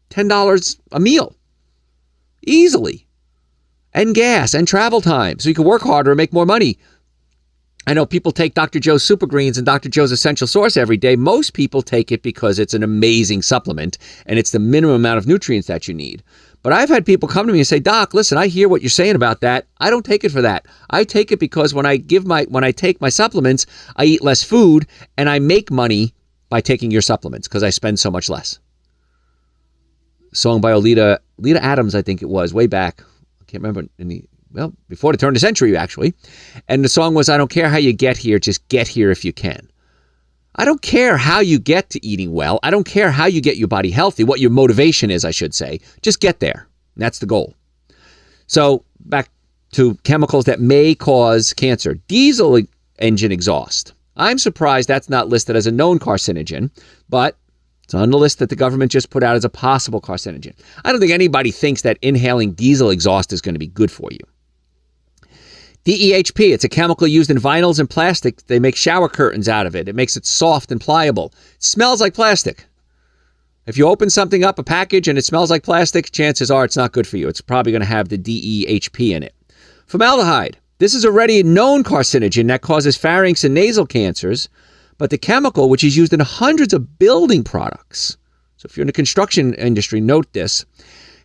$10 0.09 0.79
a 0.91 0.99
meal 0.99 1.35
easily. 2.47 3.05
And 3.93 4.15
gas 4.15 4.53
and 4.53 4.67
travel 4.67 5.01
time. 5.01 5.39
So 5.39 5.49
you 5.49 5.55
can 5.55 5.65
work 5.65 5.81
harder 5.81 6.11
and 6.11 6.17
make 6.17 6.33
more 6.33 6.45
money. 6.45 6.77
I 7.87 7.93
know 7.93 8.05
people 8.05 8.33
take 8.33 8.53
Dr. 8.53 8.79
Joe's 8.79 9.03
Super 9.03 9.25
Greens 9.25 9.57
and 9.57 9.65
Dr. 9.65 9.87
Joe's 9.87 10.11
Essential 10.11 10.45
Source 10.45 10.75
every 10.75 10.97
day. 10.97 11.15
Most 11.15 11.53
people 11.53 11.81
take 11.81 12.11
it 12.11 12.21
because 12.21 12.59
it's 12.59 12.73
an 12.73 12.83
amazing 12.83 13.41
supplement 13.41 13.97
and 14.25 14.37
it's 14.37 14.51
the 14.51 14.59
minimum 14.59 14.97
amount 14.97 15.19
of 15.19 15.25
nutrients 15.25 15.67
that 15.67 15.87
you 15.87 15.93
need. 15.93 16.21
But 16.63 16.73
I've 16.73 16.89
had 16.89 17.05
people 17.05 17.29
come 17.29 17.47
to 17.47 17.53
me 17.53 17.59
and 17.59 17.67
say, 17.67 17.79
"Doc, 17.79 18.13
listen, 18.13 18.37
I 18.37 18.47
hear 18.47 18.67
what 18.67 18.81
you're 18.81 18.89
saying 18.89 19.15
about 19.15 19.39
that. 19.39 19.67
I 19.79 19.89
don't 19.89 20.05
take 20.05 20.25
it 20.25 20.33
for 20.33 20.41
that. 20.41 20.65
I 20.89 21.05
take 21.05 21.31
it 21.31 21.39
because 21.39 21.73
when 21.73 21.85
I 21.85 21.95
give 21.95 22.27
my 22.27 22.43
when 22.49 22.65
I 22.65 22.71
take 22.71 22.99
my 22.99 23.09
supplements, 23.09 23.65
I 23.95 24.03
eat 24.03 24.21
less 24.21 24.43
food 24.43 24.85
and 25.17 25.29
I 25.29 25.39
make 25.39 25.71
money 25.71 26.13
by 26.49 26.59
taking 26.59 26.91
your 26.91 27.01
supplements 27.01 27.47
because 27.47 27.63
I 27.63 27.69
spend 27.69 27.99
so 27.99 28.11
much 28.11 28.27
less." 28.27 28.59
Song 30.33 30.61
by 30.61 30.71
Oleta 30.71 31.19
Lita 31.37 31.63
Adams, 31.63 31.95
I 31.95 32.01
think 32.01 32.21
it 32.21 32.29
was, 32.29 32.53
way 32.53 32.67
back. 32.67 33.01
I 33.41 33.45
can't 33.45 33.63
remember 33.63 33.89
any 33.99 34.25
well, 34.51 34.73
before 34.89 35.11
the 35.11 35.17
turn 35.17 35.29
of 35.29 35.33
the 35.35 35.39
century 35.39 35.75
actually. 35.75 36.13
And 36.67 36.83
the 36.83 36.89
song 36.89 37.13
was 37.13 37.29
I 37.29 37.37
don't 37.37 37.51
care 37.51 37.69
how 37.69 37.77
you 37.77 37.93
get 37.93 38.17
here, 38.17 38.39
just 38.39 38.67
get 38.69 38.87
here 38.87 39.11
if 39.11 39.23
you 39.23 39.33
can. 39.33 39.69
I 40.55 40.65
don't 40.65 40.81
care 40.81 41.17
how 41.17 41.39
you 41.39 41.59
get 41.59 41.91
to 41.91 42.05
eating 42.05 42.33
well. 42.33 42.59
I 42.63 42.71
don't 42.71 42.85
care 42.85 43.11
how 43.11 43.25
you 43.25 43.41
get 43.41 43.57
your 43.57 43.67
body 43.67 43.91
healthy, 43.91 44.23
what 44.23 44.39
your 44.39 44.49
motivation 44.49 45.11
is, 45.11 45.23
I 45.23 45.31
should 45.31 45.53
say. 45.53 45.79
Just 46.01 46.19
get 46.19 46.39
there. 46.39 46.67
That's 46.95 47.19
the 47.19 47.27
goal. 47.27 47.53
So, 48.47 48.83
back 49.01 49.29
to 49.73 49.95
chemicals 50.03 50.45
that 50.45 50.59
may 50.59 50.95
cause 50.95 51.53
cancer. 51.53 51.95
Diesel 52.07 52.61
engine 52.97 53.31
exhaust. 53.31 53.93
I'm 54.15 54.39
surprised 54.39 54.87
that's 54.87 55.09
not 55.09 55.29
listed 55.29 55.55
as 55.55 55.67
a 55.67 55.71
known 55.71 55.99
carcinogen, 55.99 56.71
but 57.07 57.37
it's 57.87 57.93
on 57.93 58.09
the 58.09 58.17
list 58.17 58.39
that 58.39 58.49
the 58.49 58.55
government 58.57 58.91
just 58.91 59.11
put 59.11 59.23
out 59.23 59.37
as 59.37 59.45
a 59.45 59.49
possible 59.49 60.01
carcinogen. 60.01 60.53
I 60.83 60.91
don't 60.91 60.99
think 60.99 61.13
anybody 61.13 61.51
thinks 61.51 61.83
that 61.83 61.97
inhaling 62.01 62.51
diesel 62.51 62.89
exhaust 62.89 63.31
is 63.31 63.39
going 63.39 63.55
to 63.55 63.59
be 63.59 63.67
good 63.67 63.89
for 63.89 64.09
you. 64.11 64.19
DEHP, 65.85 66.53
it's 66.53 66.65
a 66.65 66.69
chemical 66.69 67.07
used 67.07 67.29
in 67.29 67.37
vinyls 67.37 67.79
and 67.79 67.89
plastic. 67.89 68.45
They 68.47 68.59
make 68.59 68.75
shower 68.75 69.07
curtains 69.07 69.47
out 69.47 69.65
of 69.65 69.73
it. 69.73 69.87
It 69.87 69.95
makes 69.95 70.17
it 70.17 70.25
soft 70.25 70.69
and 70.69 70.81
pliable. 70.81 71.31
It 71.55 71.63
smells 71.63 72.01
like 72.01 72.13
plastic. 72.13 72.65
If 73.67 73.77
you 73.77 73.87
open 73.87 74.09
something 74.09 74.43
up, 74.43 74.59
a 74.59 74.63
package, 74.63 75.07
and 75.07 75.17
it 75.17 75.23
smells 75.23 75.49
like 75.49 75.63
plastic, 75.63 76.11
chances 76.11 76.51
are 76.51 76.65
it's 76.65 76.75
not 76.75 76.91
good 76.91 77.07
for 77.07 77.15
you. 77.15 77.29
It's 77.29 77.39
probably 77.39 77.71
going 77.71 77.79
to 77.79 77.87
have 77.87 78.09
the 78.09 78.17
DEHP 78.17 79.15
in 79.15 79.23
it. 79.23 79.33
Formaldehyde. 79.85 80.57
This 80.79 80.93
is 80.93 81.05
already 81.05 81.39
a 81.39 81.43
known 81.43 81.85
carcinogen 81.85 82.49
that 82.49 82.61
causes 82.61 82.97
pharynx 82.97 83.45
and 83.45 83.53
nasal 83.53 83.85
cancers, 83.85 84.49
but 84.97 85.09
the 85.09 85.17
chemical, 85.17 85.69
which 85.69 85.83
is 85.83 85.95
used 85.95 86.13
in 86.13 86.19
hundreds 86.19 86.73
of 86.73 86.99
building 86.99 87.43
products, 87.43 88.17
so 88.57 88.65
if 88.65 88.75
you're 88.75 88.83
in 88.83 88.87
the 88.87 88.93
construction 88.93 89.53
industry, 89.53 90.01
note 90.01 90.31
this, 90.33 90.65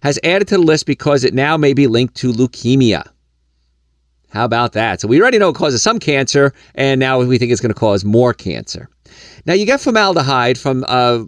has 0.02 0.18
added 0.22 0.48
to 0.48 0.56
the 0.56 0.62
list 0.62 0.84
because 0.84 1.24
it 1.24 1.32
now 1.32 1.56
may 1.56 1.72
be 1.72 1.86
linked 1.86 2.14
to 2.16 2.32
leukemia. 2.32 3.06
How 4.30 4.44
about 4.44 4.72
that? 4.72 5.00
So 5.00 5.08
we 5.08 5.20
already 5.20 5.38
know 5.38 5.50
it 5.50 5.56
causes 5.56 5.82
some 5.82 5.98
cancer, 5.98 6.52
and 6.74 6.98
now 6.98 7.20
we 7.20 7.38
think 7.38 7.52
it's 7.52 7.60
going 7.60 7.72
to 7.72 7.78
cause 7.78 8.04
more 8.04 8.34
cancer. 8.34 8.88
Now 9.46 9.54
you 9.54 9.66
get 9.66 9.80
formaldehyde 9.80 10.58
from 10.58 10.84
a 10.88 11.26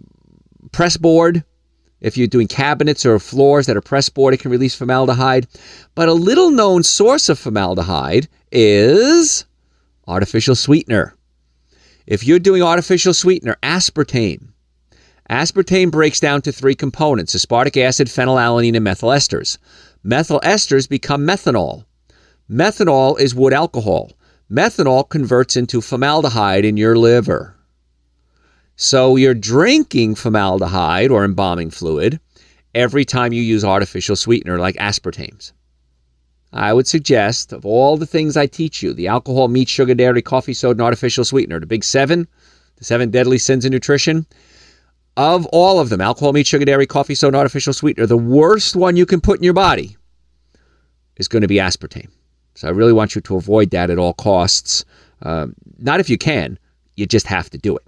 press 0.71 0.97
board. 0.97 1.43
If 2.01 2.17
you're 2.17 2.27
doing 2.27 2.47
cabinets 2.47 3.05
or 3.05 3.17
floors 3.19 3.65
that 3.65 3.77
are 3.77 3.81
press 3.81 4.09
board, 4.09 4.33
it 4.33 4.39
can 4.39 4.51
release 4.51 4.75
formaldehyde. 4.75 5.47
But 5.95 6.09
a 6.09 6.13
little 6.13 6.51
known 6.51 6.83
source 6.83 7.29
of 7.29 7.39
formaldehyde 7.39 8.27
is 8.51 9.45
artificial 10.07 10.55
sweetener. 10.55 11.15
If 12.07 12.23
you're 12.23 12.39
doing 12.39 12.61
artificial 12.61 13.13
sweetener, 13.13 13.57
aspartame. 13.63 14.49
Aspartame 15.29 15.89
breaks 15.89 16.19
down 16.19 16.43
to 16.43 16.51
three 16.51 16.75
components 16.75 17.35
aspartic 17.35 17.81
acid, 17.81 18.07
phenylalanine, 18.07 18.75
and 18.75 18.83
methyl 18.83 19.09
esters. 19.09 19.57
Methyl 20.03 20.39
esters 20.41 20.87
become 20.87 21.25
methanol. 21.25 21.85
Methanol 22.49 23.19
is 23.19 23.33
wood 23.33 23.53
alcohol. 23.53 24.11
Methanol 24.51 25.09
converts 25.09 25.57
into 25.57 25.81
formaldehyde 25.81 26.63
in 26.63 26.77
your 26.77 26.95
liver. 26.95 27.55
So 28.75 29.15
you're 29.15 29.33
drinking 29.33 30.13
formaldehyde 30.13 31.09
or 31.09 31.25
embalming 31.25 31.71
fluid 31.71 32.19
every 32.75 33.03
time 33.03 33.33
you 33.33 33.41
use 33.41 33.65
artificial 33.65 34.15
sweetener 34.15 34.59
like 34.59 34.75
aspartames. 34.75 35.53
I 36.55 36.71
would 36.71 36.87
suggest, 36.87 37.51
of 37.51 37.65
all 37.65 37.97
the 37.97 38.05
things 38.05 38.37
I 38.37 38.47
teach 38.47 38.81
you, 38.81 38.93
the 38.93 39.07
alcohol, 39.07 39.49
meat, 39.49 39.67
sugar, 39.67 39.93
dairy, 39.93 40.21
coffee, 40.21 40.53
soda, 40.53 40.71
and 40.71 40.81
artificial 40.81 41.25
sweetener, 41.25 41.59
the 41.59 41.65
big 41.65 41.83
seven, 41.83 42.27
the 42.77 42.85
seven 42.85 43.11
deadly 43.11 43.37
sins 43.37 43.65
of 43.65 43.71
nutrition, 43.71 44.25
of 45.17 45.45
all 45.47 45.79
of 45.81 45.89
them, 45.89 45.99
alcohol, 45.99 46.31
meat, 46.31 46.47
sugar, 46.47 46.63
dairy, 46.63 46.87
coffee, 46.87 47.13
soda, 47.13 47.29
and 47.29 47.35
artificial 47.35 47.73
sweetener, 47.73 48.05
the 48.05 48.17
worst 48.17 48.75
one 48.75 48.95
you 48.95 49.05
can 49.05 49.19
put 49.19 49.37
in 49.37 49.43
your 49.43 49.53
body 49.53 49.97
is 51.17 51.27
going 51.27 51.41
to 51.41 51.47
be 51.47 51.57
aspartame. 51.57 52.09
So 52.55 52.69
I 52.69 52.71
really 52.71 52.93
want 52.93 53.15
you 53.15 53.21
to 53.21 53.35
avoid 53.35 53.71
that 53.71 53.89
at 53.89 53.99
all 53.99 54.13
costs. 54.13 54.85
Um, 55.23 55.55
not 55.77 55.99
if 55.99 56.09
you 56.09 56.17
can, 56.17 56.57
you 56.95 57.05
just 57.05 57.27
have 57.27 57.49
to 57.49 57.57
do 57.57 57.75
it. 57.75 57.83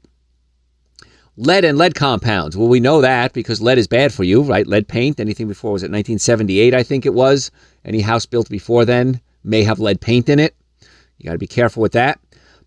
Lead 1.39 1.63
and 1.63 1.77
lead 1.77 1.93
compounds. 1.93 2.57
Well, 2.57 2.67
we 2.67 2.79
know 2.79 3.01
that 3.01 3.31
because 3.31 3.61
lead 3.61 3.77
is 3.77 3.87
bad 3.87 4.11
for 4.11 4.23
you, 4.23 4.41
right? 4.41 4.65
Lead 4.65 4.87
paint, 4.87 5.19
anything 5.19 5.47
before, 5.47 5.71
was 5.71 5.83
it 5.83 5.91
1978, 5.91 6.73
I 6.73 6.81
think 6.81 7.05
it 7.05 7.13
was? 7.13 7.51
Any 7.85 8.01
house 8.01 8.25
built 8.25 8.49
before 8.49 8.85
then 8.85 9.21
may 9.43 9.63
have 9.63 9.79
lead 9.79 10.01
paint 10.01 10.29
in 10.29 10.39
it. 10.39 10.55
You 11.19 11.25
got 11.25 11.33
to 11.33 11.37
be 11.37 11.45
careful 11.45 11.81
with 11.81 11.91
that. 11.91 12.19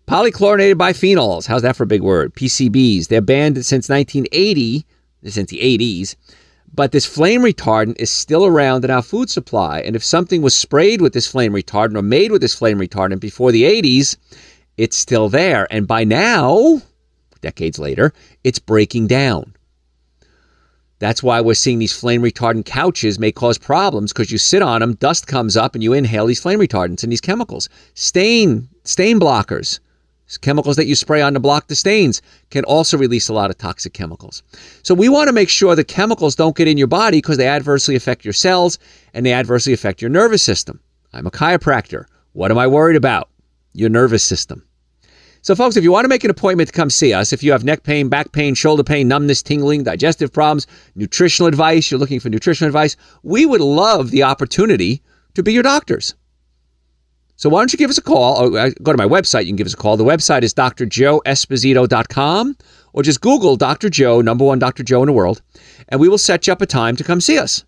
Polychlorinated 0.07 0.75
biphenyls. 0.75 1.47
How's 1.47 1.61
that 1.63 1.75
for 1.75 1.83
a 1.83 1.87
big 1.87 2.01
word? 2.01 2.33
PCBs. 2.33 3.07
They're 3.07 3.21
banned 3.21 3.57
since 3.65 3.89
1980 3.89 4.85
since 5.25 5.51
the 5.51 5.59
80s. 5.59 6.15
But 6.73 6.93
this 6.93 7.05
flame 7.05 7.41
retardant 7.41 7.99
is 7.99 8.09
still 8.09 8.45
around 8.45 8.85
in 8.85 8.91
our 8.91 9.01
food 9.01 9.29
supply. 9.29 9.81
And 9.81 9.95
if 9.95 10.03
something 10.03 10.41
was 10.41 10.55
sprayed 10.55 11.01
with 11.01 11.13
this 11.13 11.27
flame 11.27 11.53
retardant 11.53 11.97
or 11.97 12.01
made 12.01 12.31
with 12.31 12.41
this 12.41 12.55
flame 12.55 12.79
retardant 12.79 13.19
before 13.19 13.51
the 13.51 13.63
80s, 13.63 14.15
it's 14.77 14.95
still 14.95 15.27
there. 15.27 15.67
And 15.69 15.85
by 15.85 16.05
now, 16.05 16.81
decades 17.41 17.79
later, 17.79 18.13
it's 18.43 18.59
breaking 18.59 19.07
down. 19.07 19.53
That's 21.01 21.23
why 21.23 21.41
we're 21.41 21.55
seeing 21.55 21.79
these 21.79 21.99
flame 21.99 22.21
retardant 22.21 22.65
couches 22.65 23.17
may 23.17 23.31
cause 23.31 23.57
problems 23.57 24.13
because 24.13 24.31
you 24.31 24.37
sit 24.37 24.61
on 24.61 24.81
them, 24.81 24.93
dust 24.93 25.25
comes 25.25 25.57
up, 25.57 25.73
and 25.73 25.83
you 25.83 25.93
inhale 25.93 26.27
these 26.27 26.39
flame 26.39 26.59
retardants 26.59 27.01
and 27.01 27.11
these 27.11 27.19
chemicals. 27.19 27.69
Stain, 27.95 28.69
stain 28.83 29.19
blockers, 29.19 29.79
chemicals 30.41 30.75
that 30.75 30.85
you 30.85 30.95
spray 30.95 31.19
on 31.19 31.33
to 31.33 31.39
block 31.39 31.67
the 31.67 31.75
stains, 31.75 32.21
can 32.51 32.63
also 32.65 32.99
release 32.99 33.29
a 33.29 33.33
lot 33.33 33.49
of 33.49 33.57
toxic 33.57 33.93
chemicals. 33.93 34.43
So 34.83 34.93
we 34.93 35.09
want 35.09 35.27
to 35.27 35.33
make 35.33 35.49
sure 35.49 35.75
the 35.75 35.83
chemicals 35.83 36.35
don't 36.35 36.55
get 36.55 36.67
in 36.67 36.77
your 36.77 36.85
body 36.85 37.17
because 37.17 37.37
they 37.37 37.47
adversely 37.47 37.95
affect 37.95 38.23
your 38.23 38.33
cells 38.33 38.77
and 39.15 39.25
they 39.25 39.33
adversely 39.33 39.73
affect 39.73 40.03
your 40.03 40.11
nervous 40.11 40.43
system. 40.43 40.79
I'm 41.13 41.25
a 41.25 41.31
chiropractor. 41.31 42.05
What 42.33 42.51
am 42.51 42.59
I 42.59 42.67
worried 42.67 42.95
about? 42.95 43.29
Your 43.73 43.89
nervous 43.89 44.23
system. 44.23 44.63
So, 45.43 45.55
folks, 45.55 45.75
if 45.75 45.83
you 45.83 45.91
want 45.91 46.05
to 46.05 46.09
make 46.09 46.23
an 46.23 46.29
appointment 46.29 46.69
to 46.69 46.73
come 46.73 46.91
see 46.91 47.13
us, 47.13 47.33
if 47.33 47.41
you 47.41 47.51
have 47.51 47.63
neck 47.63 47.81
pain, 47.81 48.09
back 48.09 48.31
pain, 48.31 48.53
shoulder 48.53 48.83
pain, 48.83 49.07
numbness, 49.07 49.41
tingling, 49.41 49.83
digestive 49.83 50.31
problems, 50.31 50.67
nutritional 50.93 51.47
advice, 51.47 51.89
you're 51.89 51.99
looking 51.99 52.19
for 52.19 52.29
nutritional 52.29 52.67
advice, 52.67 52.95
we 53.23 53.47
would 53.47 53.61
love 53.61 54.11
the 54.11 54.21
opportunity 54.21 55.01
to 55.33 55.41
be 55.41 55.51
your 55.51 55.63
doctors. 55.63 56.13
So, 57.37 57.49
why 57.49 57.61
don't 57.61 57.73
you 57.73 57.77
give 57.77 57.89
us 57.89 57.97
a 57.97 58.03
call? 58.03 58.53
Or 58.53 58.55
uh, 58.55 58.69
go 58.83 58.91
to 58.91 58.97
my 58.99 59.07
website, 59.07 59.45
you 59.45 59.47
can 59.47 59.55
give 59.55 59.65
us 59.65 59.73
a 59.73 59.77
call. 59.77 59.97
The 59.97 60.03
website 60.03 60.43
is 60.43 60.53
drjoeesposito.com 60.53 62.57
or 62.93 63.01
just 63.01 63.21
Google 63.21 63.55
Dr. 63.55 63.89
Joe, 63.89 64.21
number 64.21 64.45
one 64.45 64.59
Dr. 64.59 64.83
Joe 64.83 65.01
in 65.01 65.07
the 65.07 65.13
world, 65.13 65.41
and 65.89 65.99
we 65.99 66.07
will 66.07 66.19
set 66.19 66.45
you 66.45 66.53
up 66.53 66.61
a 66.61 66.67
time 66.67 66.95
to 66.97 67.03
come 67.03 67.19
see 67.19 67.39
us. 67.39 67.65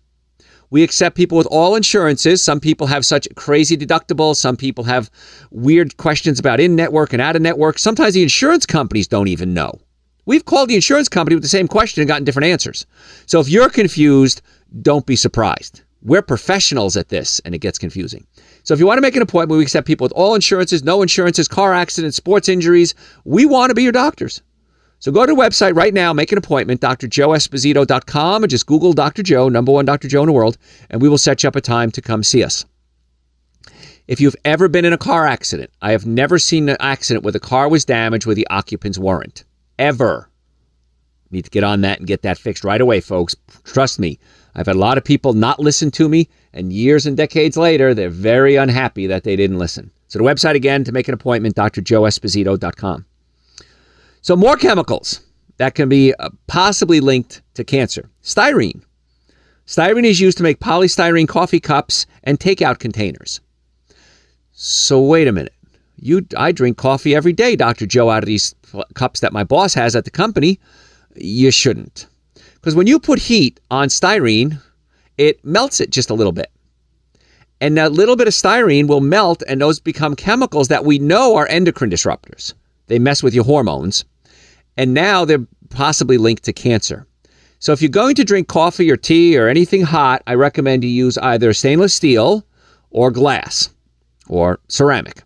We 0.70 0.82
accept 0.82 1.16
people 1.16 1.38
with 1.38 1.46
all 1.50 1.76
insurances. 1.76 2.42
Some 2.42 2.60
people 2.60 2.86
have 2.86 3.04
such 3.04 3.28
crazy 3.36 3.76
deductibles. 3.76 4.36
Some 4.36 4.56
people 4.56 4.84
have 4.84 5.10
weird 5.50 5.96
questions 5.96 6.38
about 6.38 6.60
in 6.60 6.74
network 6.76 7.12
and 7.12 7.22
out 7.22 7.36
of 7.36 7.42
network. 7.42 7.78
Sometimes 7.78 8.14
the 8.14 8.22
insurance 8.22 8.66
companies 8.66 9.08
don't 9.08 9.28
even 9.28 9.54
know. 9.54 9.78
We've 10.26 10.44
called 10.44 10.70
the 10.70 10.74
insurance 10.74 11.08
company 11.08 11.36
with 11.36 11.42
the 11.42 11.48
same 11.48 11.68
question 11.68 12.00
and 12.00 12.08
gotten 12.08 12.24
different 12.24 12.46
answers. 12.46 12.86
So 13.26 13.40
if 13.40 13.48
you're 13.48 13.68
confused, 13.68 14.40
don't 14.80 15.06
be 15.06 15.16
surprised. 15.16 15.82
We're 16.02 16.22
professionals 16.22 16.96
at 16.96 17.08
this 17.08 17.40
and 17.44 17.54
it 17.54 17.58
gets 17.58 17.78
confusing. 17.78 18.26
So 18.62 18.74
if 18.74 18.80
you 18.80 18.86
want 18.86 18.98
to 18.98 19.02
make 19.02 19.16
an 19.16 19.22
appointment, 19.22 19.58
we 19.58 19.62
accept 19.62 19.86
people 19.86 20.04
with 20.04 20.12
all 20.12 20.34
insurances, 20.34 20.82
no 20.82 21.02
insurances, 21.02 21.48
car 21.48 21.72
accidents, 21.72 22.16
sports 22.16 22.48
injuries. 22.48 22.94
We 23.24 23.46
want 23.46 23.70
to 23.70 23.74
be 23.74 23.82
your 23.82 23.92
doctors. 23.92 24.42
So 25.04 25.12
go 25.12 25.26
to 25.26 25.34
the 25.34 25.38
website 25.38 25.76
right 25.76 25.92
now, 25.92 26.14
make 26.14 26.32
an 26.32 26.38
appointment, 26.38 26.80
drjoeesposito.com, 26.80 28.42
or 28.42 28.46
just 28.46 28.64
Google 28.64 28.94
Dr. 28.94 29.22
Joe, 29.22 29.50
number 29.50 29.70
one 29.70 29.84
Dr. 29.84 30.08
Joe 30.08 30.22
in 30.22 30.28
the 30.28 30.32
world, 30.32 30.56
and 30.88 31.02
we 31.02 31.10
will 31.10 31.18
set 31.18 31.42
you 31.42 31.48
up 31.48 31.56
a 31.56 31.60
time 31.60 31.90
to 31.90 32.00
come 32.00 32.22
see 32.22 32.42
us. 32.42 32.64
If 34.08 34.18
you've 34.18 34.34
ever 34.46 34.66
been 34.66 34.86
in 34.86 34.94
a 34.94 34.96
car 34.96 35.26
accident, 35.26 35.68
I 35.82 35.90
have 35.90 36.06
never 36.06 36.38
seen 36.38 36.70
an 36.70 36.78
accident 36.80 37.22
where 37.22 37.32
the 37.32 37.38
car 37.38 37.68
was 37.68 37.84
damaged 37.84 38.24
where 38.24 38.34
the 38.34 38.46
occupants 38.48 38.96
weren't. 38.96 39.44
Ever. 39.78 40.30
Need 41.30 41.44
to 41.44 41.50
get 41.50 41.64
on 41.64 41.82
that 41.82 41.98
and 41.98 42.08
get 42.08 42.22
that 42.22 42.38
fixed 42.38 42.64
right 42.64 42.80
away, 42.80 43.02
folks. 43.02 43.36
Trust 43.64 43.98
me. 44.00 44.18
I've 44.54 44.68
had 44.68 44.76
a 44.76 44.78
lot 44.78 44.96
of 44.96 45.04
people 45.04 45.34
not 45.34 45.60
listen 45.60 45.90
to 45.90 46.08
me, 46.08 46.30
and 46.54 46.72
years 46.72 47.04
and 47.04 47.14
decades 47.14 47.58
later, 47.58 47.92
they're 47.92 48.08
very 48.08 48.56
unhappy 48.56 49.06
that 49.08 49.24
they 49.24 49.36
didn't 49.36 49.58
listen. 49.58 49.90
So 50.08 50.18
the 50.18 50.24
website 50.24 50.54
again 50.54 50.82
to 50.84 50.92
make 50.92 51.08
an 51.08 51.14
appointment, 51.14 51.56
drjoeesposito.com. 51.56 53.04
So, 54.24 54.34
more 54.34 54.56
chemicals 54.56 55.20
that 55.58 55.74
can 55.74 55.90
be 55.90 56.14
uh, 56.14 56.30
possibly 56.46 57.00
linked 57.00 57.42
to 57.52 57.62
cancer. 57.62 58.08
Styrene. 58.22 58.80
Styrene 59.66 60.06
is 60.06 60.18
used 60.18 60.38
to 60.38 60.42
make 60.42 60.60
polystyrene 60.60 61.28
coffee 61.28 61.60
cups 61.60 62.06
and 62.22 62.40
takeout 62.40 62.78
containers. 62.78 63.42
So, 64.52 64.98
wait 65.02 65.28
a 65.28 65.32
minute. 65.32 65.52
You, 65.96 66.26
I 66.38 66.52
drink 66.52 66.78
coffee 66.78 67.14
every 67.14 67.34
day, 67.34 67.54
Dr. 67.54 67.84
Joe, 67.84 68.08
out 68.08 68.22
of 68.22 68.26
these 68.26 68.54
cups 68.94 69.20
that 69.20 69.34
my 69.34 69.44
boss 69.44 69.74
has 69.74 69.94
at 69.94 70.06
the 70.06 70.10
company. 70.10 70.58
You 71.16 71.50
shouldn't. 71.50 72.06
Because 72.54 72.74
when 72.74 72.86
you 72.86 72.98
put 72.98 73.18
heat 73.18 73.60
on 73.70 73.88
styrene, 73.88 74.58
it 75.18 75.44
melts 75.44 75.80
it 75.80 75.90
just 75.90 76.08
a 76.08 76.14
little 76.14 76.32
bit. 76.32 76.50
And 77.60 77.76
that 77.76 77.92
little 77.92 78.16
bit 78.16 78.26
of 78.26 78.32
styrene 78.32 78.88
will 78.88 79.02
melt, 79.02 79.42
and 79.46 79.60
those 79.60 79.80
become 79.80 80.16
chemicals 80.16 80.68
that 80.68 80.86
we 80.86 80.98
know 80.98 81.36
are 81.36 81.46
endocrine 81.48 81.90
disruptors. 81.90 82.54
They 82.86 82.98
mess 82.98 83.22
with 83.22 83.34
your 83.34 83.44
hormones 83.44 84.06
and 84.76 84.94
now 84.94 85.24
they're 85.24 85.46
possibly 85.70 86.18
linked 86.18 86.44
to 86.44 86.52
cancer. 86.52 87.06
So 87.58 87.72
if 87.72 87.80
you're 87.80 87.88
going 87.88 88.14
to 88.16 88.24
drink 88.24 88.48
coffee 88.48 88.90
or 88.90 88.96
tea 88.96 89.38
or 89.38 89.48
anything 89.48 89.82
hot, 89.82 90.22
I 90.26 90.34
recommend 90.34 90.84
you 90.84 90.90
use 90.90 91.16
either 91.18 91.52
stainless 91.52 91.94
steel 91.94 92.44
or 92.90 93.10
glass 93.10 93.70
or 94.28 94.60
ceramic. 94.68 95.22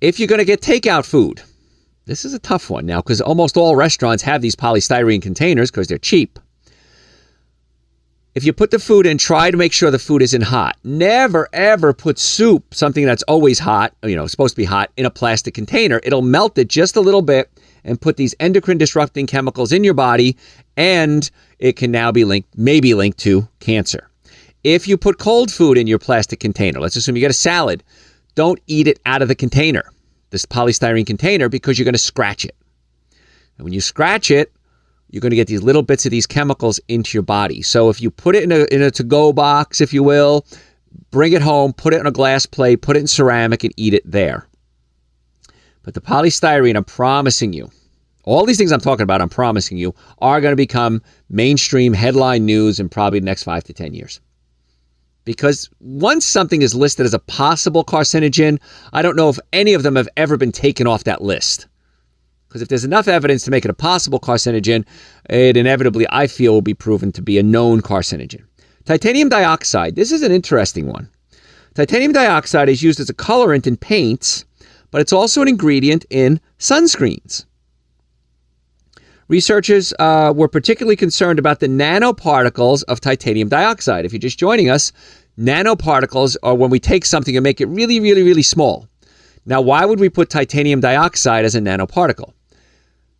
If 0.00 0.18
you're 0.18 0.28
going 0.28 0.38
to 0.38 0.44
get 0.44 0.60
takeout 0.60 1.06
food, 1.06 1.42
this 2.04 2.24
is 2.24 2.34
a 2.34 2.38
tough 2.38 2.68
one 2.68 2.86
now 2.86 3.00
because 3.00 3.20
almost 3.20 3.56
all 3.56 3.74
restaurants 3.74 4.22
have 4.22 4.42
these 4.42 4.54
polystyrene 4.54 5.22
containers 5.22 5.70
because 5.70 5.86
they're 5.86 5.98
cheap. 5.98 6.38
If 8.34 8.44
you 8.44 8.52
put 8.52 8.70
the 8.70 8.78
food 8.78 9.06
in, 9.06 9.16
try 9.16 9.50
to 9.50 9.56
make 9.56 9.72
sure 9.72 9.90
the 9.90 9.98
food 9.98 10.20
isn't 10.20 10.42
hot. 10.42 10.76
Never 10.84 11.48
ever 11.54 11.94
put 11.94 12.18
soup, 12.18 12.74
something 12.74 13.06
that's 13.06 13.22
always 13.22 13.58
hot, 13.58 13.94
you 14.02 14.14
know, 14.14 14.26
supposed 14.26 14.52
to 14.52 14.60
be 14.60 14.66
hot, 14.66 14.90
in 14.98 15.06
a 15.06 15.10
plastic 15.10 15.54
container. 15.54 16.02
It'll 16.04 16.20
melt 16.20 16.58
it 16.58 16.68
just 16.68 16.96
a 16.96 17.00
little 17.00 17.22
bit 17.22 17.50
and 17.86 18.00
put 18.00 18.18
these 18.18 18.34
endocrine 18.38 18.76
disrupting 18.76 19.26
chemicals 19.26 19.72
in 19.72 19.84
your 19.84 19.94
body, 19.94 20.36
and 20.76 21.30
it 21.58 21.76
can 21.76 21.90
now 21.90 22.12
be 22.12 22.24
linked, 22.24 22.50
maybe 22.58 22.92
linked 22.92 23.18
to 23.18 23.48
cancer. 23.60 24.10
If 24.64 24.86
you 24.86 24.98
put 24.98 25.18
cold 25.18 25.50
food 25.50 25.78
in 25.78 25.86
your 25.86 25.98
plastic 25.98 26.40
container, 26.40 26.80
let's 26.80 26.96
assume 26.96 27.16
you 27.16 27.20
get 27.20 27.30
a 27.30 27.34
salad, 27.34 27.82
don't 28.34 28.60
eat 28.66 28.88
it 28.88 28.98
out 29.06 29.22
of 29.22 29.28
the 29.28 29.34
container, 29.34 29.90
this 30.30 30.44
polystyrene 30.44 31.06
container, 31.06 31.48
because 31.48 31.78
you're 31.78 31.84
going 31.84 31.94
to 31.94 31.98
scratch 31.98 32.44
it. 32.44 32.56
And 33.56 33.64
when 33.64 33.72
you 33.72 33.80
scratch 33.80 34.30
it, 34.30 34.52
you're 35.08 35.20
going 35.20 35.30
to 35.30 35.36
get 35.36 35.46
these 35.46 35.62
little 35.62 35.82
bits 35.82 36.04
of 36.04 36.10
these 36.10 36.26
chemicals 36.26 36.80
into 36.88 37.16
your 37.16 37.22
body. 37.22 37.62
So 37.62 37.88
if 37.88 38.02
you 38.02 38.10
put 38.10 38.34
it 38.34 38.42
in 38.42 38.50
a, 38.52 38.64
in 38.64 38.82
a 38.82 38.90
to 38.90 39.04
go 39.04 39.32
box, 39.32 39.80
if 39.80 39.94
you 39.94 40.02
will, 40.02 40.44
bring 41.12 41.32
it 41.32 41.42
home, 41.42 41.72
put 41.72 41.94
it 41.94 42.00
in 42.00 42.06
a 42.06 42.10
glass 42.10 42.44
plate, 42.44 42.82
put 42.82 42.96
it 42.96 43.00
in 43.00 43.06
ceramic, 43.06 43.62
and 43.62 43.72
eat 43.76 43.94
it 43.94 44.02
there. 44.04 44.48
But 45.86 45.94
the 45.94 46.00
polystyrene, 46.00 46.74
I'm 46.74 46.82
promising 46.82 47.52
you, 47.52 47.70
all 48.24 48.44
these 48.44 48.58
things 48.58 48.72
I'm 48.72 48.80
talking 48.80 49.04
about, 49.04 49.22
I'm 49.22 49.28
promising 49.28 49.78
you, 49.78 49.94
are 50.18 50.40
going 50.40 50.50
to 50.50 50.56
become 50.56 51.00
mainstream 51.30 51.92
headline 51.92 52.44
news 52.44 52.80
in 52.80 52.88
probably 52.88 53.20
the 53.20 53.24
next 53.24 53.44
five 53.44 53.62
to 53.64 53.72
10 53.72 53.94
years. 53.94 54.20
Because 55.24 55.70
once 55.78 56.26
something 56.26 56.60
is 56.60 56.74
listed 56.74 57.06
as 57.06 57.14
a 57.14 57.20
possible 57.20 57.84
carcinogen, 57.84 58.58
I 58.92 59.00
don't 59.00 59.14
know 59.14 59.28
if 59.28 59.38
any 59.52 59.74
of 59.74 59.84
them 59.84 59.94
have 59.94 60.08
ever 60.16 60.36
been 60.36 60.50
taken 60.50 60.88
off 60.88 61.04
that 61.04 61.22
list. 61.22 61.68
Because 62.48 62.62
if 62.62 62.68
there's 62.68 62.84
enough 62.84 63.06
evidence 63.06 63.44
to 63.44 63.52
make 63.52 63.64
it 63.64 63.70
a 63.70 63.74
possible 63.74 64.18
carcinogen, 64.18 64.84
it 65.30 65.56
inevitably, 65.56 66.04
I 66.10 66.26
feel, 66.26 66.52
will 66.52 66.62
be 66.62 66.74
proven 66.74 67.12
to 67.12 67.22
be 67.22 67.38
a 67.38 67.44
known 67.44 67.80
carcinogen. 67.80 68.42
Titanium 68.86 69.28
dioxide, 69.28 69.94
this 69.94 70.10
is 70.10 70.22
an 70.22 70.32
interesting 70.32 70.88
one. 70.88 71.08
Titanium 71.74 72.12
dioxide 72.12 72.68
is 72.68 72.82
used 72.82 72.98
as 72.98 73.08
a 73.08 73.14
colorant 73.14 73.68
in 73.68 73.76
paints 73.76 74.44
but 74.90 75.00
it's 75.00 75.12
also 75.12 75.42
an 75.42 75.48
ingredient 75.48 76.04
in 76.10 76.40
sunscreens. 76.58 77.44
Researchers 79.28 79.92
uh, 79.98 80.32
were 80.36 80.48
particularly 80.48 80.96
concerned 80.96 81.38
about 81.38 81.58
the 81.58 81.66
nanoparticles 81.66 82.84
of 82.84 83.00
titanium 83.00 83.48
dioxide. 83.48 84.04
If 84.04 84.12
you're 84.12 84.20
just 84.20 84.38
joining 84.38 84.70
us, 84.70 84.92
nanoparticles 85.36 86.36
are 86.44 86.54
when 86.54 86.70
we 86.70 86.78
take 86.78 87.04
something 87.04 87.36
and 87.36 87.42
make 87.42 87.60
it 87.60 87.66
really, 87.66 87.98
really, 87.98 88.22
really 88.22 88.42
small. 88.42 88.88
Now, 89.44 89.60
why 89.60 89.84
would 89.84 90.00
we 90.00 90.08
put 90.08 90.30
titanium 90.30 90.80
dioxide 90.80 91.44
as 91.44 91.54
a 91.54 91.60
nanoparticle? 91.60 92.32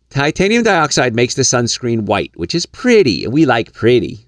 Titanium 0.09 0.63
dioxide 0.63 1.13
makes 1.13 1.35
the 1.35 1.41
sunscreen 1.41 2.01
white, 2.01 2.31
which 2.35 2.55
is 2.55 2.65
pretty, 2.65 3.25
and 3.25 3.33
we 3.33 3.45
like 3.45 3.73
pretty. 3.73 4.25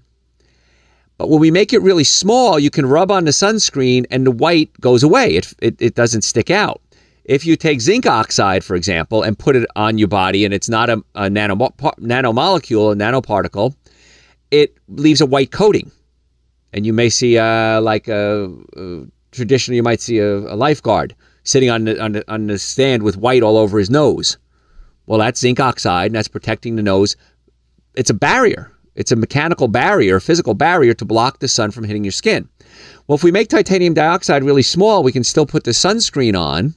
But 1.16 1.30
when 1.30 1.40
we 1.40 1.50
make 1.50 1.72
it 1.72 1.80
really 1.80 2.04
small, 2.04 2.58
you 2.58 2.70
can 2.70 2.86
rub 2.86 3.10
on 3.10 3.24
the 3.24 3.30
sunscreen 3.30 4.06
and 4.10 4.26
the 4.26 4.30
white 4.30 4.70
goes 4.80 5.02
away. 5.02 5.36
It, 5.36 5.52
it, 5.60 5.76
it 5.80 5.94
doesn't 5.94 6.22
stick 6.22 6.50
out. 6.50 6.80
If 7.24 7.44
you 7.44 7.56
take 7.56 7.80
zinc 7.80 8.06
oxide, 8.06 8.64
for 8.64 8.74
example, 8.74 9.22
and 9.22 9.38
put 9.38 9.56
it 9.56 9.68
on 9.76 9.98
your 9.98 10.08
body, 10.08 10.44
and 10.44 10.54
it's 10.54 10.68
not 10.68 10.90
a, 10.90 11.02
a 11.14 11.28
nano, 11.30 11.54
nanomolecule, 11.54 12.92
a 12.92 12.96
nanoparticle, 12.96 13.74
it 14.50 14.76
leaves 14.88 15.20
a 15.20 15.26
white 15.26 15.50
coating. 15.50 15.90
And 16.72 16.86
you 16.86 16.92
may 16.92 17.08
see, 17.08 17.38
uh, 17.38 17.80
like 17.80 18.08
a, 18.08 18.52
a, 18.76 19.02
traditionally, 19.32 19.76
you 19.76 19.82
might 19.82 20.00
see 20.00 20.18
a, 20.18 20.38
a 20.38 20.56
lifeguard 20.56 21.14
sitting 21.44 21.70
on 21.70 21.84
the, 21.84 22.00
on 22.02 22.12
the, 22.12 22.32
on 22.32 22.46
the 22.46 22.58
stand 22.58 23.02
with 23.02 23.16
white 23.16 23.42
all 23.42 23.56
over 23.56 23.78
his 23.78 23.90
nose. 23.90 24.36
Well, 25.06 25.18
that's 25.18 25.40
zinc 25.40 25.60
oxide, 25.60 26.06
and 26.06 26.14
that's 26.14 26.28
protecting 26.28 26.76
the 26.76 26.82
nose. 26.82 27.16
It's 27.96 28.10
a 28.10 28.14
barrier. 28.14 28.72
It's 28.94 29.12
a 29.12 29.16
mechanical 29.16 29.68
barrier, 29.68 30.16
a 30.16 30.20
physical 30.20 30.54
barrier 30.54 30.94
to 30.94 31.04
block 31.04 31.38
the 31.38 31.48
sun 31.48 31.70
from 31.70 31.84
hitting 31.84 32.04
your 32.04 32.12
skin. 32.12 32.48
Well, 33.06 33.16
if 33.16 33.24
we 33.24 33.32
make 33.32 33.48
titanium 33.48 33.94
dioxide 33.94 34.44
really 34.44 34.62
small, 34.62 35.02
we 35.02 35.12
can 35.12 35.24
still 35.24 35.46
put 35.46 35.64
the 35.64 35.70
sunscreen 35.70 36.38
on 36.38 36.74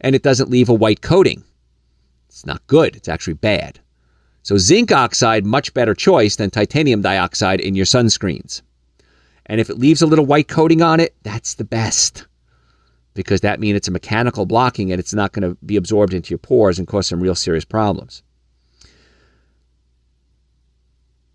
and 0.00 0.14
it 0.14 0.22
doesn't 0.22 0.50
leave 0.50 0.68
a 0.68 0.74
white 0.74 1.02
coating. 1.02 1.42
It's 2.28 2.46
not 2.46 2.66
good, 2.66 2.96
it's 2.96 3.08
actually 3.08 3.34
bad. 3.34 3.80
So, 4.42 4.58
zinc 4.58 4.92
oxide, 4.92 5.46
much 5.46 5.72
better 5.72 5.94
choice 5.94 6.36
than 6.36 6.50
titanium 6.50 7.00
dioxide 7.00 7.60
in 7.60 7.74
your 7.74 7.86
sunscreens. 7.86 8.60
And 9.46 9.60
if 9.60 9.70
it 9.70 9.78
leaves 9.78 10.02
a 10.02 10.06
little 10.06 10.26
white 10.26 10.48
coating 10.48 10.82
on 10.82 11.00
it, 11.00 11.14
that's 11.22 11.54
the 11.54 11.64
best 11.64 12.26
because 13.14 13.40
that 13.42 13.60
means 13.60 13.76
it's 13.76 13.88
a 13.88 13.92
mechanical 13.92 14.44
blocking 14.44 14.90
and 14.92 14.98
it's 14.98 15.14
not 15.14 15.32
going 15.32 15.48
to 15.48 15.56
be 15.64 15.76
absorbed 15.76 16.12
into 16.12 16.30
your 16.30 16.38
pores 16.38 16.78
and 16.78 16.86
cause 16.86 17.06
some 17.06 17.20
real 17.20 17.34
serious 17.34 17.64
problems. 17.64 18.22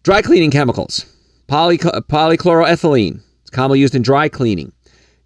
Dry 0.04 0.22
cleaning 0.22 0.52
chemicals. 0.52 1.06
Poly, 1.48 1.78
polychloroethylene. 1.78 3.22
It's 3.42 3.50
commonly 3.50 3.80
used 3.80 3.96
in 3.96 4.02
dry 4.02 4.30
cleaning. 4.30 4.72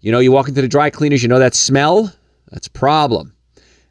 You 0.00 0.12
know, 0.12 0.20
you 0.20 0.32
walk 0.32 0.48
into 0.48 0.62
the 0.62 0.68
dry 0.68 0.90
cleaners, 0.90 1.22
you 1.22 1.28
know 1.28 1.38
that 1.38 1.54
smell? 1.54 2.12
That's 2.54 2.68
a 2.68 2.70
problem. 2.70 3.34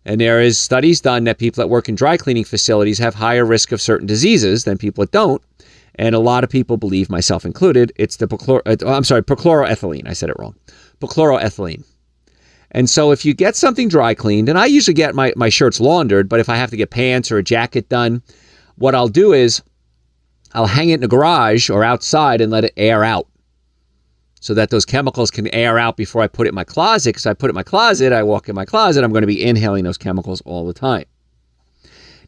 And 0.06 0.20
there 0.20 0.42
is 0.42 0.58
studies 0.58 1.02
done 1.02 1.26
that 1.26 1.38
people 1.38 1.62
that 1.62 1.68
work 1.68 1.90
in 1.90 1.96
dry 1.96 2.16
cleaning 2.16 2.46
facilities 2.46 2.98
have 2.98 3.14
higher 3.14 3.46
risk 3.46 3.74
of 3.74 3.82
certain 3.82 4.08
diseases 4.08 4.64
than 4.64 4.78
people 4.78 5.04
that 5.04 5.12
don't. 5.12 5.42
And 5.96 6.16
a 6.16 6.20
lot 6.20 6.44
of 6.44 6.50
people 6.50 6.78
believe, 6.78 7.10
myself 7.10 7.46
included, 7.46 7.92
it's 7.98 8.16
the 8.16 8.28
perchlor- 8.28 8.62
uh, 8.66 8.90
I'm 8.90 9.04
sorry, 9.04 9.22
perchloroethylene. 9.22 10.08
I 10.08 10.14
said 10.14 10.30
it 10.30 10.38
wrong. 10.40 10.56
Perchloroethylene. 11.02 11.84
And 12.72 12.90
so 12.90 13.12
if 13.12 13.26
you 13.26 13.34
get 13.34 13.56
something 13.56 13.90
dry 13.90 14.14
cleaned, 14.14 14.50
and 14.50 14.58
I 14.58 14.66
usually 14.66 14.96
get 14.96 15.14
my, 15.14 15.34
my 15.36 15.50
shirts 15.50 15.80
laundered, 15.80 16.30
but 16.30 16.40
if 16.40 16.50
I 16.50 16.56
have 16.56 16.72
to 16.72 16.78
get 16.78 16.90
pants 16.90 17.32
or 17.32 17.38
a 17.38 17.44
jacket 17.44 17.90
done, 17.90 18.24
what 18.78 18.96
I'll 18.96 19.10
do 19.10 19.34
is 19.34 19.62
I'll 20.54 20.68
hang 20.68 20.90
it 20.90 20.96
in 20.96 21.02
the 21.02 21.08
garage 21.08 21.70
or 21.70 21.84
outside 21.84 22.42
and 22.42 22.52
let 22.52 22.64
it 22.64 22.74
air 22.78 23.04
out 23.04 23.28
so 24.44 24.54
that 24.54 24.72
those 24.72 24.84
chemicals 24.84 25.32
can 25.32 25.48
air 25.56 25.80
out 25.80 25.96
before 25.96 26.22
I 26.22 26.28
put 26.28 26.48
it 26.48 26.50
in 26.50 26.56
my 26.56 26.66
closet. 26.66 27.12
Because 27.12 27.26
I 27.26 27.34
put 27.34 27.48
it 27.48 27.52
in 27.52 27.56
my 27.56 27.64
closet, 27.64 28.12
I 28.12 28.24
walk 28.24 28.50
in 28.50 28.56
my 28.56 28.66
closet, 28.66 29.02
I'm 29.02 29.14
going 29.14 29.22
to 29.22 29.28
be 29.28 29.42
inhaling 29.42 29.86
those 29.86 29.98
chemicals 29.98 30.42
all 30.42 30.68
the 30.68 30.74
time. 30.74 31.06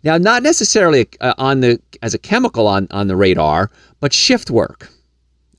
Now, 0.01 0.17
not 0.17 0.41
necessarily 0.41 1.10
uh, 1.19 1.34
on 1.38 1.60
the 1.60 1.82
as 2.01 2.13
a 2.13 2.17
chemical 2.17 2.67
on, 2.67 2.88
on 2.89 3.08
the 3.08 3.17
radar, 3.17 3.69
but 3.99 4.13
shift 4.13 4.49
work. 4.49 4.88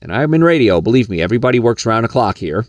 And 0.01 0.11
I'm 0.11 0.33
in 0.33 0.43
radio, 0.43 0.81
believe 0.81 1.09
me, 1.09 1.21
everybody 1.21 1.59
works 1.59 1.85
around 1.85 2.03
the 2.03 2.07
clock 2.07 2.39
here. 2.39 2.65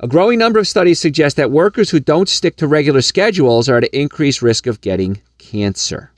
A 0.00 0.08
growing 0.08 0.40
number 0.40 0.58
of 0.58 0.66
studies 0.66 0.98
suggest 0.98 1.36
that 1.36 1.52
workers 1.52 1.90
who 1.90 2.00
don't 2.00 2.28
stick 2.28 2.56
to 2.56 2.66
regular 2.66 3.02
schedules 3.02 3.68
are 3.68 3.76
at 3.76 3.84
an 3.84 3.90
increased 3.92 4.42
risk 4.42 4.66
of 4.66 4.80
getting 4.80 5.22
cancer. 5.38 6.10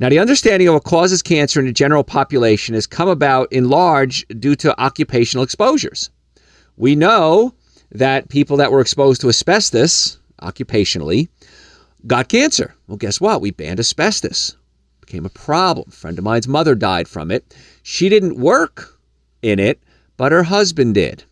Now, 0.00 0.08
the 0.08 0.18
understanding 0.18 0.66
of 0.66 0.72
what 0.72 0.84
causes 0.84 1.20
cancer 1.20 1.60
in 1.60 1.66
the 1.66 1.72
general 1.72 2.02
population 2.02 2.74
has 2.74 2.86
come 2.86 3.08
about 3.08 3.52
in 3.52 3.68
large 3.68 4.26
due 4.28 4.56
to 4.56 4.80
occupational 4.80 5.44
exposures. 5.44 6.08
We 6.78 6.96
know 6.96 7.52
that 7.92 8.30
people 8.30 8.56
that 8.56 8.72
were 8.72 8.80
exposed 8.80 9.20
to 9.20 9.28
asbestos 9.28 10.18
occupationally 10.40 11.28
got 12.06 12.30
cancer. 12.30 12.74
Well, 12.86 12.96
guess 12.96 13.20
what? 13.20 13.42
We 13.42 13.50
banned 13.50 13.78
asbestos. 13.78 14.56
Became 15.02 15.26
a 15.26 15.30
problem. 15.30 15.90
A 15.90 15.92
friend 15.92 16.16
of 16.16 16.24
mine's 16.24 16.48
mother 16.48 16.74
died 16.74 17.06
from 17.06 17.30
it. 17.30 17.54
She 17.82 18.08
didn't 18.08 18.40
work 18.40 18.98
in 19.42 19.58
it, 19.58 19.82
but 20.16 20.32
her 20.32 20.44
husband 20.44 20.94
did. 20.94 21.24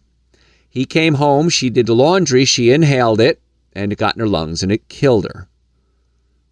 He 0.69 0.85
came 0.85 1.15
home, 1.15 1.49
she 1.49 1.71
did 1.71 1.87
the 1.87 1.95
laundry, 1.95 2.45
she 2.45 2.71
inhaled 2.71 3.23
it, 3.23 3.41
and 3.73 3.91
it 3.95 3.99
got 3.99 4.15
in 4.15 4.21
her 4.21 4.29
lungs 4.29 4.63
and 4.63 4.71
it 4.71 4.91
killed 4.91 5.27
her. 5.33 5.49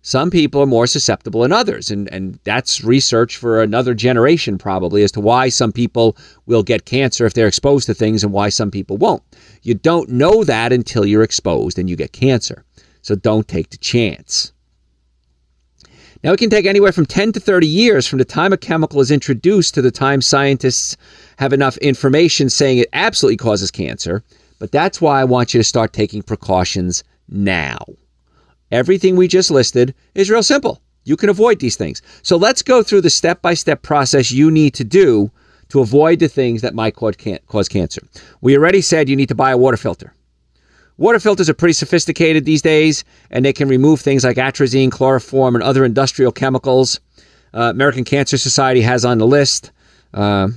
Some 0.07 0.31
people 0.31 0.63
are 0.63 0.67
more 0.67 0.87
susceptible 0.87 1.41
than 1.41 1.51
others, 1.51 1.91
and, 1.91 2.09
and 2.13 2.39
that's 2.45 2.85
research 2.85 3.39
for 3.39 3.61
another 3.61 3.93
generation 3.93 4.57
probably 4.57 5.03
as 5.03 5.11
to 5.11 5.21
why 5.21 5.49
some 5.49 5.73
people 5.73 6.17
will 6.47 6.63
get 6.63 6.85
cancer 6.85 7.27
if 7.27 7.35
they're 7.35 7.49
exposed 7.49 7.87
to 7.87 7.95
things 7.95 8.23
and 8.23 8.33
why 8.33 8.51
some 8.51 8.71
people 8.71 8.99
won't. 8.99 9.25
You 9.63 9.75
don't 9.75 10.09
know 10.09 10.45
that 10.45 10.73
until 10.73 11.05
you're 11.05 11.25
exposed 11.25 11.77
and 11.77 11.91
you 11.91 11.97
get 11.97 12.13
cancer. 12.13 12.65
So 13.03 13.17
don't 13.17 13.49
take 13.49 13.71
the 13.71 13.79
chance. 13.79 14.53
Now, 16.23 16.33
it 16.35 16.39
can 16.39 16.51
take 16.51 16.67
anywhere 16.67 16.93
from 16.93 17.07
10 17.07 17.33
to 17.33 17.41
30 17.41 17.67
years 17.67 18.07
from 18.07 18.21
the 18.21 18.25
time 18.25 18.53
a 18.53 18.57
chemical 18.57 19.01
is 19.01 19.11
introduced 19.11 19.75
to 19.75 19.83
the 19.83 19.91
time 19.91 20.23
scientists 20.23 20.97
have 21.39 21.53
enough 21.53 21.79
information 21.79 22.49
saying 22.49 22.79
it 22.79 22.89
absolutely 22.93 23.39
causes 23.39 23.73
cancer. 23.73 24.23
But 24.61 24.71
that's 24.71 25.01
why 25.01 25.21
I 25.21 25.25
want 25.25 25.53
you 25.53 25.59
to 25.59 25.65
start 25.65 25.93
taking 25.93 26.23
precautions 26.23 27.03
now. 27.29 27.85
Everything 28.73 29.17
we 29.17 29.29
just 29.29 29.51
listed 29.51 29.95
is 30.15 30.31
real 30.31 30.43
simple. 30.43 30.81
You 31.05 31.17
can 31.17 31.29
avoid 31.29 31.61
these 31.61 31.77
things. 31.77 32.03
So 32.23 32.37
let's 32.37 32.63
go 32.63 32.83
through 32.83 33.03
the 33.03 33.11
step 33.11 33.41
by 33.41 33.55
step 33.55 33.83
process 33.83 34.33
you 34.33 34.51
need 34.51 34.75
to 34.75 34.85
do 34.85 35.31
to 35.69 35.81
avoid 35.81 36.19
the 36.19 36.29
things 36.29 36.63
that 36.63 36.75
might 36.75 36.97
cause 36.97 37.69
cancer. 37.69 38.03
We 38.41 38.57
already 38.57 38.81
said 38.81 39.09
you 39.09 39.17
need 39.17 39.29
to 39.29 39.35
buy 39.35 39.53
a 39.53 39.57
water 39.57 39.77
filter. 39.77 40.13
Water 40.99 41.21
filters 41.21 41.51
are 41.51 41.55
pretty 41.55 41.75
sophisticated 41.75 42.45
these 42.45 42.63
days, 42.63 43.05
and 43.31 43.45
they 43.45 43.53
can 43.53 43.69
remove 43.69 44.01
things 44.01 44.25
like 44.25 44.39
atrazine, 44.39 44.91
chloroform, 44.91 45.55
and 45.55 45.63
other 45.63 45.85
industrial 45.85 46.33
chemicals. 46.33 47.01
Uh, 47.53 47.71
American 47.71 48.05
Cancer 48.05 48.39
Society 48.39 48.81
has 48.81 49.05
on 49.05 49.19
the 49.19 49.27
list. 49.27 49.73
Uh, 50.15 50.49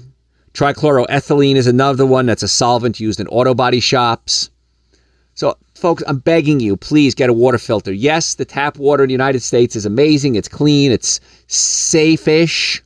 trichloroethylene 0.53 1.55
is 1.55 1.67
another 1.67 2.05
one 2.05 2.25
that's 2.25 2.43
a 2.43 2.47
solvent 2.47 2.99
used 2.99 3.19
in 3.19 3.27
auto 3.27 3.53
body 3.53 3.79
shops. 3.79 4.49
So, 5.39 5.57
folks, 5.73 6.03
I'm 6.05 6.17
begging 6.17 6.59
you, 6.59 6.75
please 6.75 7.15
get 7.15 7.29
a 7.29 7.33
water 7.33 7.57
filter. 7.57 7.93
Yes, 7.93 8.35
the 8.35 8.43
tap 8.43 8.75
water 8.75 9.03
in 9.03 9.07
the 9.07 9.13
United 9.13 9.41
States 9.41 9.73
is 9.73 9.85
amazing. 9.85 10.35
It's 10.35 10.49
clean, 10.49 10.91
it's 10.91 11.21
safe-ish, 11.47 12.83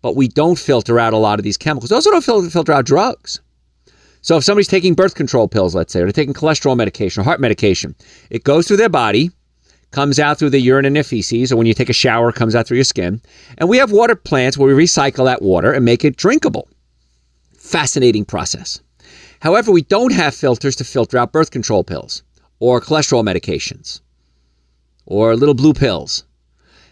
but 0.00 0.14
we 0.14 0.28
don't 0.28 0.56
filter 0.56 1.00
out 1.00 1.12
a 1.12 1.16
lot 1.16 1.40
of 1.40 1.42
these 1.42 1.56
chemicals. 1.56 1.90
We 1.90 1.96
also 1.96 2.12
don't 2.12 2.50
filter 2.52 2.72
out 2.72 2.84
drugs. 2.84 3.40
So 4.20 4.36
if 4.36 4.44
somebody's 4.44 4.68
taking 4.68 4.94
birth 4.94 5.16
control 5.16 5.48
pills, 5.48 5.74
let's 5.74 5.92
say, 5.92 6.02
or 6.02 6.04
they're 6.04 6.12
taking 6.12 6.34
cholesterol 6.34 6.76
medication 6.76 7.20
or 7.20 7.24
heart 7.24 7.40
medication, 7.40 7.96
it 8.30 8.44
goes 8.44 8.68
through 8.68 8.76
their 8.76 8.88
body, 8.88 9.32
comes 9.90 10.20
out 10.20 10.38
through 10.38 10.50
the 10.50 10.60
urine 10.60 10.84
and 10.84 10.94
their 10.94 11.02
feces, 11.02 11.50
or 11.50 11.56
when 11.56 11.66
you 11.66 11.74
take 11.74 11.90
a 11.90 11.92
shower, 11.92 12.30
comes 12.30 12.54
out 12.54 12.68
through 12.68 12.76
your 12.76 12.84
skin. 12.84 13.20
And 13.58 13.68
we 13.68 13.78
have 13.78 13.90
water 13.90 14.14
plants 14.14 14.56
where 14.56 14.72
we 14.72 14.84
recycle 14.84 15.24
that 15.24 15.42
water 15.42 15.72
and 15.72 15.84
make 15.84 16.04
it 16.04 16.16
drinkable. 16.16 16.68
Fascinating 17.58 18.24
process. 18.24 18.80
However, 19.46 19.70
we 19.70 19.82
don't 19.82 20.12
have 20.12 20.34
filters 20.34 20.74
to 20.74 20.82
filter 20.82 21.16
out 21.16 21.30
birth 21.30 21.52
control 21.52 21.84
pills 21.84 22.24
or 22.58 22.80
cholesterol 22.80 23.22
medications 23.22 24.00
or 25.04 25.36
little 25.36 25.54
blue 25.54 25.72
pills. 25.72 26.24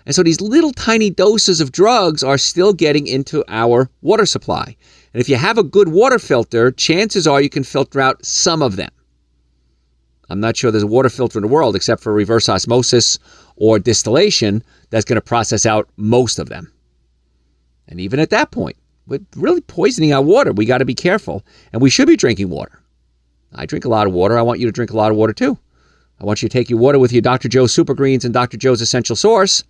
And 0.06 0.14
so 0.14 0.22
these 0.22 0.40
little 0.40 0.70
tiny 0.70 1.10
doses 1.10 1.60
of 1.60 1.72
drugs 1.72 2.22
are 2.22 2.38
still 2.38 2.72
getting 2.72 3.08
into 3.08 3.44
our 3.48 3.90
water 4.02 4.24
supply. 4.24 4.76
And 5.12 5.20
if 5.20 5.28
you 5.28 5.34
have 5.34 5.58
a 5.58 5.64
good 5.64 5.88
water 5.88 6.20
filter, 6.20 6.70
chances 6.70 7.26
are 7.26 7.42
you 7.42 7.50
can 7.50 7.64
filter 7.64 8.00
out 8.00 8.24
some 8.24 8.62
of 8.62 8.76
them. 8.76 8.92
I'm 10.30 10.38
not 10.38 10.56
sure 10.56 10.70
there's 10.70 10.84
a 10.84 10.86
water 10.86 11.08
filter 11.08 11.40
in 11.40 11.42
the 11.42 11.48
world 11.48 11.74
except 11.74 12.04
for 12.04 12.12
reverse 12.12 12.48
osmosis 12.48 13.18
or 13.56 13.80
distillation 13.80 14.62
that's 14.90 15.04
going 15.04 15.16
to 15.16 15.20
process 15.32 15.66
out 15.66 15.88
most 15.96 16.38
of 16.38 16.50
them. 16.50 16.72
And 17.88 18.00
even 18.00 18.20
at 18.20 18.30
that 18.30 18.52
point, 18.52 18.76
we're 19.06 19.20
really 19.36 19.60
poisoning 19.60 20.12
our 20.12 20.22
water. 20.22 20.52
We 20.52 20.64
got 20.64 20.78
to 20.78 20.84
be 20.84 20.94
careful. 20.94 21.44
And 21.72 21.82
we 21.82 21.90
should 21.90 22.08
be 22.08 22.16
drinking 22.16 22.50
water. 22.50 22.80
I 23.54 23.66
drink 23.66 23.84
a 23.84 23.88
lot 23.88 24.06
of 24.06 24.12
water. 24.12 24.38
I 24.38 24.42
want 24.42 24.60
you 24.60 24.66
to 24.66 24.72
drink 24.72 24.90
a 24.90 24.96
lot 24.96 25.10
of 25.10 25.16
water 25.16 25.32
too. 25.32 25.58
I 26.20 26.24
want 26.24 26.42
you 26.42 26.48
to 26.48 26.52
take 26.52 26.70
your 26.70 26.78
water 26.78 26.98
with 26.98 27.12
your 27.12 27.22
Dr. 27.22 27.48
Joe 27.48 27.66
Super 27.66 27.94
Greens 27.94 28.24
and 28.24 28.32
Dr. 28.32 28.56
Joe's 28.56 28.80
Essential 28.80 29.16
Source. 29.16 29.64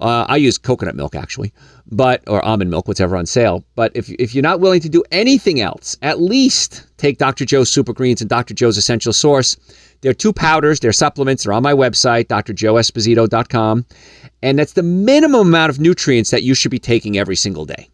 Uh, 0.00 0.24
I 0.28 0.36
use 0.36 0.56
coconut 0.56 0.94
milk 0.94 1.14
actually, 1.14 1.52
but 1.90 2.22
or 2.26 2.42
almond 2.42 2.70
milk, 2.70 2.88
whatever 2.88 3.16
on 3.18 3.26
sale. 3.26 3.64
But 3.74 3.92
if 3.94 4.08
if 4.12 4.34
you're 4.34 4.42
not 4.42 4.60
willing 4.60 4.80
to 4.80 4.88
do 4.88 5.04
anything 5.12 5.60
else, 5.60 5.94
at 6.00 6.20
least 6.20 6.86
take 6.96 7.18
Dr. 7.18 7.44
Joe's 7.44 7.70
Super 7.70 7.92
Greens 7.92 8.22
and 8.22 8.30
Dr. 8.30 8.54
Joe's 8.54 8.78
Essential 8.78 9.12
Source. 9.12 9.58
They're 10.00 10.14
two 10.14 10.32
powders. 10.32 10.80
They're 10.80 10.92
supplements. 10.92 11.44
They're 11.44 11.52
on 11.52 11.62
my 11.62 11.74
website, 11.74 12.28
drjoeesposito.com, 12.28 13.84
and 14.42 14.58
that's 14.58 14.72
the 14.72 14.82
minimum 14.82 15.48
amount 15.48 15.68
of 15.68 15.80
nutrients 15.80 16.30
that 16.30 16.44
you 16.44 16.54
should 16.54 16.70
be 16.70 16.78
taking 16.78 17.18
every 17.18 17.36
single 17.36 17.66
day. 17.66 17.90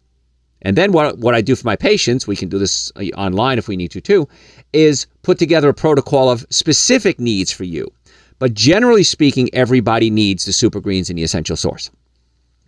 And 0.63 0.75
then 0.75 0.91
what 0.91 1.19
what 1.19 1.35
I 1.35 1.41
do 1.41 1.55
for 1.55 1.67
my 1.67 1.75
patients, 1.75 2.27
we 2.27 2.35
can 2.35 2.49
do 2.49 2.57
this 2.57 2.91
uh, 2.95 3.03
online 3.15 3.57
if 3.57 3.67
we 3.67 3.77
need 3.77 3.91
to 3.91 4.01
too, 4.01 4.27
is 4.73 5.07
put 5.21 5.37
together 5.37 5.69
a 5.69 5.73
protocol 5.73 6.29
of 6.29 6.45
specific 6.49 7.19
needs 7.19 7.51
for 7.51 7.63
you. 7.63 7.91
But 8.39 8.53
generally 8.53 9.03
speaking, 9.03 9.49
everybody 9.53 10.09
needs 10.09 10.45
the 10.45 10.53
super 10.53 10.79
greens 10.79 11.09
and 11.09 11.17
the 11.17 11.23
essential 11.23 11.55
source. 11.55 11.89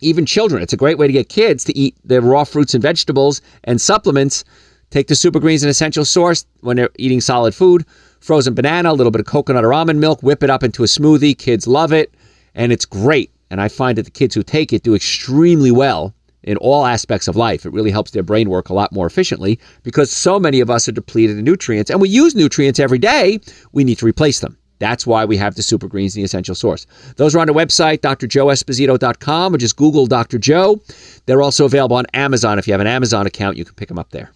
Even 0.01 0.25
children, 0.25 0.63
it's 0.63 0.73
a 0.73 0.77
great 0.77 0.97
way 0.97 1.07
to 1.07 1.13
get 1.13 1.29
kids 1.29 1.63
to 1.65 1.77
eat 1.77 1.95
the 2.05 2.21
raw 2.21 2.43
fruits 2.43 2.73
and 2.73 2.81
vegetables 2.81 3.41
and 3.65 3.81
supplements. 3.81 4.43
Take 4.91 5.07
the 5.07 5.15
super 5.15 5.39
greens 5.39 5.61
and 5.61 5.69
essential 5.69 6.05
source 6.05 6.45
when 6.61 6.77
they're 6.77 6.89
eating 6.97 7.21
solid 7.21 7.53
food. 7.53 7.85
Frozen 8.21 8.53
banana, 8.53 8.91
a 8.91 8.93
little 8.93 9.11
bit 9.11 9.19
of 9.19 9.27
coconut 9.27 9.63
or 9.63 9.73
almond 9.73 9.99
milk, 9.99 10.21
whip 10.23 10.41
it 10.41 10.49
up 10.49 10.63
into 10.63 10.83
a 10.83 10.87
smoothie. 10.87 11.37
Kids 11.37 11.67
love 11.67 11.93
it, 11.93 12.13
and 12.55 12.71
it's 12.71 12.85
great. 12.85 13.31
And 13.51 13.61
I 13.61 13.67
find 13.67 13.97
that 13.97 14.03
the 14.03 14.11
kids 14.11 14.35
who 14.35 14.43
take 14.43 14.73
it 14.73 14.83
do 14.83 14.95
extremely 14.95 15.71
well 15.71 16.13
in 16.49 16.57
all 16.57 16.87
aspects 16.87 17.27
of 17.27 17.35
life. 17.35 17.63
It 17.65 17.73
really 17.73 17.91
helps 17.91 18.11
their 18.11 18.23
brain 18.23 18.49
work 18.49 18.69
a 18.69 18.73
lot 18.73 18.91
more 18.91 19.05
efficiently 19.05 19.59
because 19.83 20.09
so 20.09 20.39
many 20.39 20.59
of 20.61 20.69
us 20.69 20.87
are 20.87 20.91
depleted 20.91 21.37
in 21.37 21.45
nutrients 21.45 21.91
and 21.91 22.01
we 22.01 22.09
use 22.09 22.35
nutrients 22.35 22.79
every 22.79 22.97
day. 22.97 23.39
We 23.71 23.83
need 23.83 23.99
to 23.99 24.05
replace 24.05 24.39
them. 24.39 24.57
That's 24.79 25.05
why 25.05 25.25
we 25.25 25.37
have 25.37 25.55
the 25.55 25.61
Super 25.61 25.87
Greens, 25.87 26.15
the 26.15 26.23
essential 26.23 26.55
source. 26.55 26.87
Those 27.17 27.35
are 27.35 27.39
on 27.39 27.49
our 27.49 27.55
website, 27.55 27.99
drjoeesposito.com, 27.99 29.53
or 29.53 29.57
just 29.57 29.75
Google 29.75 30.07
Dr. 30.07 30.39
Joe. 30.39 30.81
They're 31.27 31.41
also 31.41 31.65
available 31.65 31.97
on 31.97 32.05
Amazon. 32.13 32.57
If 32.57 32.65
you 32.65 32.73
have 32.73 32.81
an 32.81 32.87
Amazon 32.87 33.27
account, 33.27 33.57
you 33.57 33.65
can 33.65 33.75
pick 33.75 33.89
them 33.89 33.99
up 33.99 34.09
there. 34.09 34.31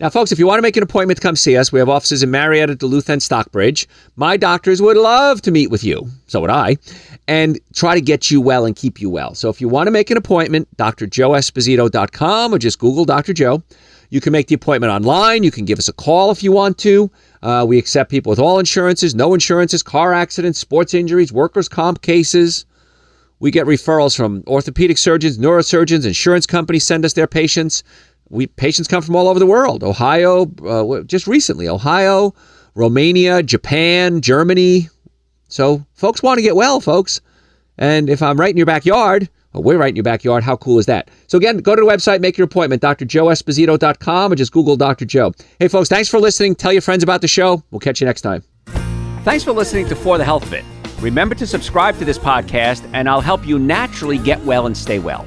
Now, 0.00 0.08
folks, 0.10 0.30
if 0.30 0.38
you 0.38 0.46
want 0.46 0.58
to 0.58 0.62
make 0.62 0.76
an 0.76 0.84
appointment 0.84 1.16
to 1.16 1.22
come 1.22 1.34
see 1.34 1.56
us, 1.56 1.72
we 1.72 1.80
have 1.80 1.88
offices 1.88 2.22
in 2.22 2.30
Marietta, 2.30 2.76
Duluth, 2.76 3.10
and 3.10 3.20
Stockbridge. 3.20 3.88
My 4.14 4.36
doctors 4.36 4.80
would 4.80 4.96
love 4.96 5.42
to 5.42 5.50
meet 5.50 5.72
with 5.72 5.82
you. 5.82 6.08
So 6.28 6.40
would 6.40 6.50
I. 6.50 6.76
And 7.26 7.58
try 7.74 7.96
to 7.96 8.00
get 8.00 8.30
you 8.30 8.40
well 8.40 8.64
and 8.64 8.76
keep 8.76 9.00
you 9.00 9.10
well. 9.10 9.34
So 9.34 9.48
if 9.48 9.60
you 9.60 9.68
want 9.68 9.88
to 9.88 9.90
make 9.90 10.12
an 10.12 10.16
appointment, 10.16 10.68
drjoeesposito.com 10.76 12.54
or 12.54 12.58
just 12.58 12.78
Google 12.78 13.06
Dr. 13.06 13.32
Joe. 13.32 13.60
You 14.10 14.20
can 14.20 14.32
make 14.32 14.46
the 14.46 14.54
appointment 14.54 14.92
online. 14.92 15.42
You 15.42 15.50
can 15.50 15.64
give 15.64 15.80
us 15.80 15.88
a 15.88 15.92
call 15.92 16.30
if 16.30 16.44
you 16.44 16.52
want 16.52 16.78
to. 16.78 17.10
Uh, 17.42 17.64
we 17.68 17.76
accept 17.76 18.08
people 18.08 18.30
with 18.30 18.38
all 18.38 18.60
insurances, 18.60 19.16
no 19.16 19.34
insurances, 19.34 19.82
car 19.82 20.14
accidents, 20.14 20.60
sports 20.60 20.94
injuries, 20.94 21.32
workers' 21.32 21.68
comp 21.68 22.02
cases. 22.02 22.64
We 23.40 23.50
get 23.50 23.66
referrals 23.66 24.16
from 24.16 24.42
orthopedic 24.46 24.98
surgeons, 24.98 25.38
neurosurgeons, 25.38 26.06
insurance 26.06 26.46
companies 26.46 26.84
send 26.84 27.04
us 27.04 27.12
their 27.12 27.28
patients 27.28 27.82
we 28.30 28.46
patients 28.46 28.88
come 28.88 29.02
from 29.02 29.16
all 29.16 29.28
over 29.28 29.38
the 29.38 29.46
world. 29.46 29.82
Ohio, 29.82 30.50
uh, 30.64 31.02
just 31.02 31.26
recently, 31.26 31.68
Ohio, 31.68 32.34
Romania, 32.74 33.42
Japan, 33.42 34.20
Germany. 34.20 34.88
So 35.48 35.84
folks 35.94 36.22
want 36.22 36.38
to 36.38 36.42
get 36.42 36.56
well, 36.56 36.80
folks. 36.80 37.20
And 37.78 38.10
if 38.10 38.22
I'm 38.22 38.38
right 38.38 38.50
in 38.50 38.56
your 38.56 38.66
backyard, 38.66 39.28
or 39.54 39.62
we're 39.62 39.78
right 39.78 39.90
in 39.90 39.96
your 39.96 40.02
backyard, 40.02 40.44
how 40.44 40.56
cool 40.56 40.78
is 40.78 40.86
that? 40.86 41.10
So 41.26 41.38
again, 41.38 41.58
go 41.58 41.74
to 41.74 41.80
the 41.80 41.86
website, 41.86 42.20
make 42.20 42.36
your 42.36 42.44
appointment, 42.44 42.82
drjoeesposito.com, 42.82 44.32
or 44.32 44.34
just 44.34 44.52
Google 44.52 44.76
Dr. 44.76 45.04
Joe. 45.04 45.32
Hey, 45.58 45.68
folks, 45.68 45.88
thanks 45.88 46.08
for 46.08 46.20
listening. 46.20 46.54
Tell 46.54 46.72
your 46.72 46.82
friends 46.82 47.02
about 47.02 47.20
the 47.20 47.28
show. 47.28 47.62
We'll 47.70 47.80
catch 47.80 48.00
you 48.00 48.06
next 48.06 48.22
time. 48.22 48.42
Thanks 49.24 49.44
for 49.44 49.52
listening 49.52 49.88
to 49.88 49.96
For 49.96 50.18
the 50.18 50.24
Health 50.24 50.48
Bit. 50.50 50.64
Remember 51.00 51.34
to 51.36 51.46
subscribe 51.46 51.98
to 51.98 52.04
this 52.04 52.18
podcast, 52.18 52.88
and 52.92 53.08
I'll 53.08 53.20
help 53.20 53.46
you 53.46 53.58
naturally 53.58 54.18
get 54.18 54.42
well 54.44 54.66
and 54.66 54.76
stay 54.76 54.98
well. 54.98 55.26